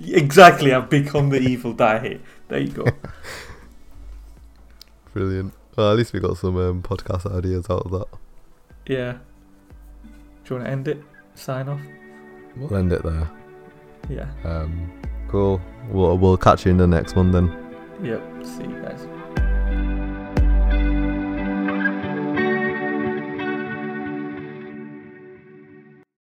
[0.02, 2.22] Exactly, I've become the evil that I hate.
[2.48, 2.86] There you go.
[5.14, 5.54] Brilliant.
[5.76, 8.06] Well, at least we got some um, podcast ideas out of that.
[8.88, 9.18] Yeah.
[10.46, 11.04] Do you want to end it?
[11.40, 11.80] Sign off?
[12.58, 13.30] We'll end it there.
[14.10, 14.28] Yeah.
[14.44, 14.92] Um,
[15.30, 15.62] cool.
[15.90, 17.48] We'll we'll catch you in the next one then.
[18.04, 18.22] Yep.
[18.44, 19.08] See you guys.